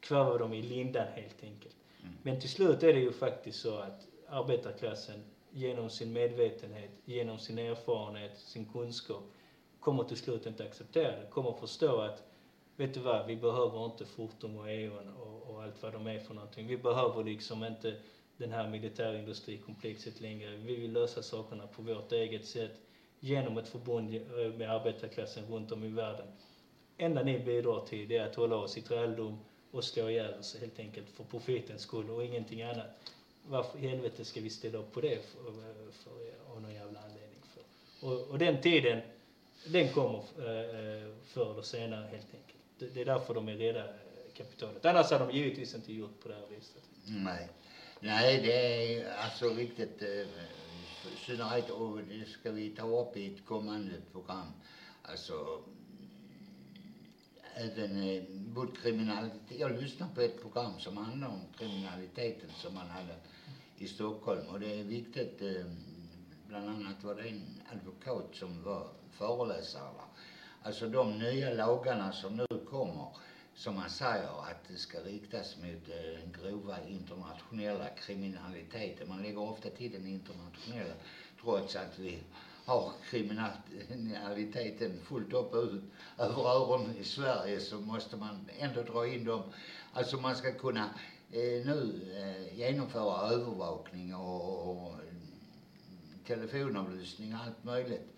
[0.00, 1.76] kväva dem i lindan helt enkelt.
[2.02, 2.14] Mm.
[2.22, 7.58] Men till slut är det ju faktiskt så att arbetarklassen genom sin medvetenhet, genom sin
[7.58, 9.22] erfarenhet, sin kunskap
[9.80, 11.26] kommer till slut inte acceptera det.
[11.30, 12.22] Kommer förstå att,
[12.76, 16.18] vet du vad, vi behöver inte Fortum och E.ON och, och allt vad de är
[16.18, 16.66] för någonting.
[16.66, 17.96] Vi behöver liksom inte
[18.36, 20.56] den här militärindustrikomplexet längre.
[20.56, 22.80] Vi vill lösa sakerna på vårt eget sätt
[23.20, 26.26] genom ett förbund eh, med arbetarklassen runt om i världen.
[26.96, 29.38] enda ni bidrar till det är att hålla oss i träldom
[29.70, 32.86] och slå ihjäl oss helt enkelt för profitens skull och ingenting annat.
[33.46, 35.52] varför i helvete ska vi ställa upp på det för,
[35.92, 37.42] för, eh, av någon jävla anledning?
[37.54, 38.06] För.
[38.06, 39.00] Och, och den tiden,
[39.66, 42.58] den kommer eh, förr eller senare helt enkelt.
[42.78, 43.94] Det, det är därför de är rädda eh,
[44.36, 44.84] kapitalet.
[44.84, 46.82] Annars hade de givetvis inte gjort på det här viset.
[47.04, 47.48] Nej.
[48.00, 48.52] Nej, det
[48.96, 50.26] är alltså riktigt eh,
[51.26, 54.52] synnerhet och det ska vi ta upp i ett kommande program.
[55.02, 55.62] Alltså
[57.58, 59.58] även eh, både kriminalitet.
[59.58, 63.14] Jag lyssnade på ett program som handlade om kriminaliteten som man hade
[63.78, 65.42] i Stockholm och det är viktigt.
[65.42, 65.64] Eh,
[66.48, 70.02] bland annat var det en advokat som var föreläsare.
[70.62, 73.08] Alltså de nya lagarna som nu kommer
[73.54, 79.08] som man säger att det ska riktas mot den grova internationella kriminaliteten.
[79.08, 80.94] Man lägger ofta till den internationella
[81.42, 82.18] trots att vi
[82.68, 85.54] har kriminaliteten fullt upp
[86.18, 89.42] över öronen i Sverige så måste man ändå dra in dem.
[89.92, 90.84] Alltså man ska kunna
[91.32, 94.92] eh, nu eh, genomföra övervakning och, och
[96.26, 98.16] telefonavlyssning och allt möjligt.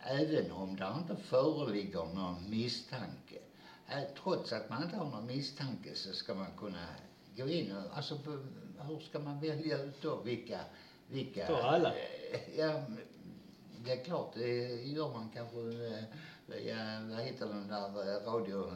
[0.00, 3.38] Även om det inte föreligger någon misstanke.
[3.88, 6.86] Eh, trots att man inte har någon misstanke så ska man kunna
[7.36, 8.18] gå in och, alltså
[8.88, 10.60] hur ska man välja ut då vilka,
[11.08, 11.46] vilka?
[11.46, 11.92] För alla?
[12.56, 12.82] Ja,
[13.86, 15.58] det är klart, det gör man kanske
[16.46, 18.72] via, vad heter den där radio,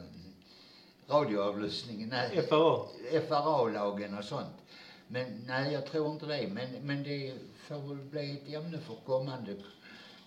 [1.07, 2.09] radioavlyssningen?
[2.09, 2.85] Nej, FRA?
[3.27, 4.55] FRA-lagen och sånt.
[5.07, 6.47] Men nej, jag tror inte det.
[6.47, 7.33] Men, men det
[7.67, 9.51] får väl bli ett ämne för kommande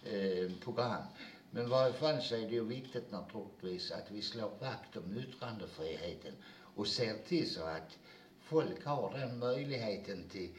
[0.04, 1.02] eh, program.
[1.50, 5.18] Men i varje fall så är det ju viktigt naturligtvis att vi slår vakt om
[5.18, 6.32] yttrandefriheten
[6.74, 7.98] och ser till så att
[8.40, 10.50] folk har den möjligheten till,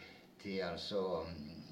[0.41, 1.64] till alltså mm,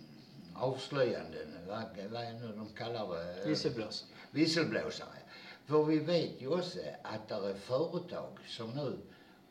[0.56, 3.50] avslöjanden, vad, är nu de kallar det?
[3.50, 4.10] Visselblåsare.
[4.32, 5.20] Visselblåsare.
[5.66, 8.98] För vi vet ju också att det är företag som nu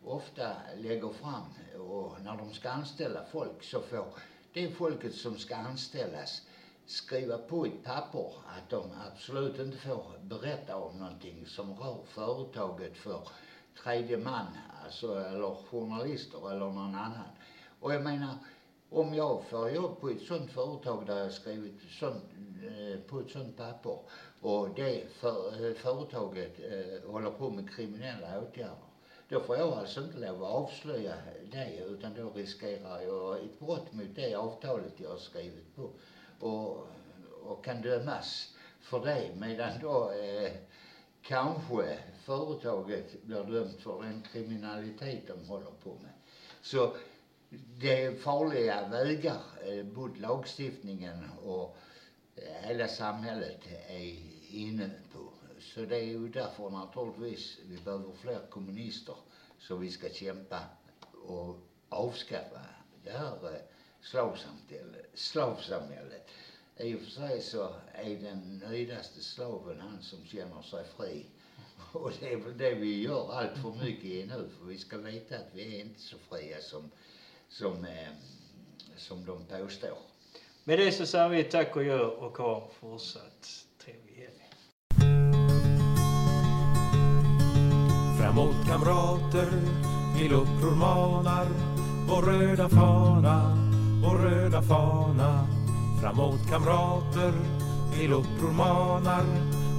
[0.04, 1.44] ofta lägger fram
[1.78, 4.06] och när de ska anställa folk så får
[4.52, 6.42] det folket som ska anställas
[6.86, 12.96] skriva på ett papper att de absolut inte får berätta om någonting som rör företaget
[12.96, 13.28] för
[13.82, 14.46] tredje man,
[14.84, 17.28] alltså, eller journalister eller någon annan.
[17.80, 18.34] Och jag menar,
[18.92, 22.24] om jag får jobb på ett sånt företag där jag skrivit sånt,
[22.62, 23.98] eh, på ett sånt papper
[24.40, 28.76] och det för, eh, företaget eh, håller på med kriminella åtgärder.
[29.28, 31.14] Då får jag alltså inte lov att avslöja
[31.52, 35.90] det utan då riskerar jag ett brott mot det avtalet jag har skrivit på
[36.40, 36.86] och,
[37.42, 40.52] och kan dömas för det medan då eh,
[41.22, 46.12] kanske företaget blir dömt för den kriminalitet de håller på med.
[46.62, 46.92] Så
[47.80, 51.76] det är farliga vägar eh, både lagstiftningen och
[52.36, 54.16] eh, hela samhället är
[54.50, 55.32] inne på.
[55.60, 59.16] Så det är ju därför naturligtvis vi behöver fler kommunister
[59.58, 60.60] så vi ska kämpa
[61.26, 61.56] och
[61.88, 62.60] avskaffa
[63.04, 63.60] det här eh,
[64.00, 65.10] slavsamhället.
[65.14, 66.28] slavsamhället.
[66.76, 71.26] I och för sig så är den nöjdaste slaven han som känner sig fri.
[71.92, 74.98] Och det är väl det vi gör allt för mycket i nu för vi ska
[74.98, 76.90] veta att vi är inte så fria som
[77.52, 78.08] som, eh,
[78.96, 79.98] som de påstår.
[80.64, 83.48] Med det så säger vi tack och gör och ha fortsatt
[83.84, 84.42] trevlig helg.
[88.20, 89.50] Framåt kamrater,
[90.18, 91.46] till uppror manar
[92.08, 93.56] vår röda fana,
[94.04, 95.46] vår röda fana.
[96.00, 97.32] Framåt kamrater,
[97.94, 99.24] till uppror manar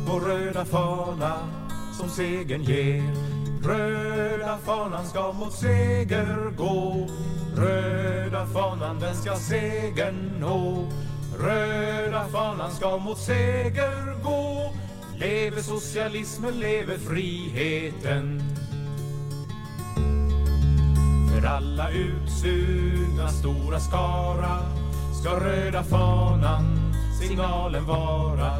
[0.07, 1.49] vår röda fana
[1.97, 3.32] som segern ger.
[3.65, 7.07] Röda fanan ska mot seger gå.
[7.55, 10.87] Röda fanan den ska segern nå.
[11.39, 14.73] Röda fanan ska mot seger gå.
[15.17, 18.41] Leve socialismen, leve friheten.
[21.31, 24.59] För alla utsugna stora skara
[25.21, 28.51] ska röda fanan signalen vara.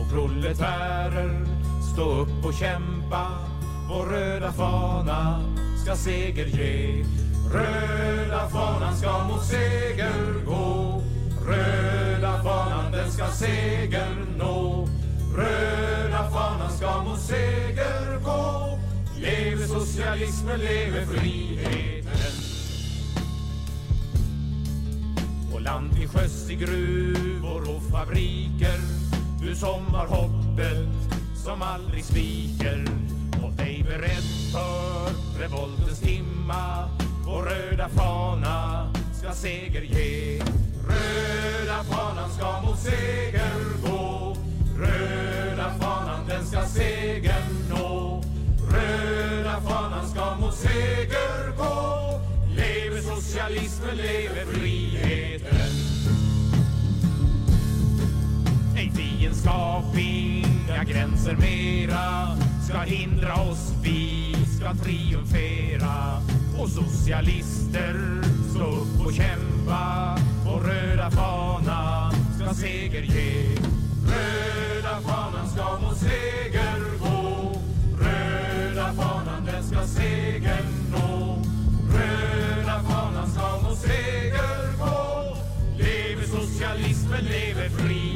[0.00, 1.46] Och proletärer
[1.94, 3.53] stå upp och kämpa
[3.88, 5.40] vår röda fana
[5.84, 7.04] ska seger ge.
[7.52, 11.02] Röda fanan ska mot seger gå.
[11.46, 14.88] Röda fanan den ska seger nå.
[15.36, 18.78] Röda fanan ska mot seger gå.
[19.16, 22.34] Leve socialismen, leve friheten.
[25.54, 28.80] Och land till sjöss i gruvor och fabriker.
[29.40, 30.88] Du som har hoppet
[31.44, 32.84] som aldrig sviker.
[33.58, 36.88] Håll dig beredd för revoltens timma.
[37.26, 40.38] Vår röda fana ska seger ge.
[40.88, 44.36] Röda fanan ska mot seger gå.
[44.78, 48.22] Röda fanan den ska segern nå.
[48.72, 52.20] Röda fanan ska mot seger gå.
[52.56, 55.70] Leve socialismen, leve friheten.
[58.76, 66.22] Ej fiendskap, inga gränser mera ska hindra oss, vi ska triumfera.
[66.58, 70.16] Och socialister, stå upp och kämpa.
[70.44, 73.56] Vår röda fana ska seger ge.
[74.06, 77.52] Röda fanan ska mot seger gå.
[78.00, 81.38] Röda fanan den ska segern nå.
[81.92, 85.36] Röda fanan ska mot seger gå.
[85.78, 88.13] Leve socialismen, leve fri!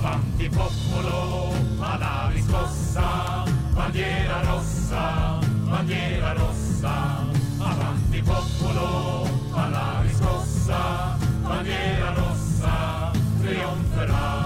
[0.00, 3.42] Avanti popolo, alla riscossa,
[3.72, 7.26] bandiera rossa, bandiera rossa.
[7.58, 14.37] Avanti popolo, alla riscossa, bandiera rossa, trionferà.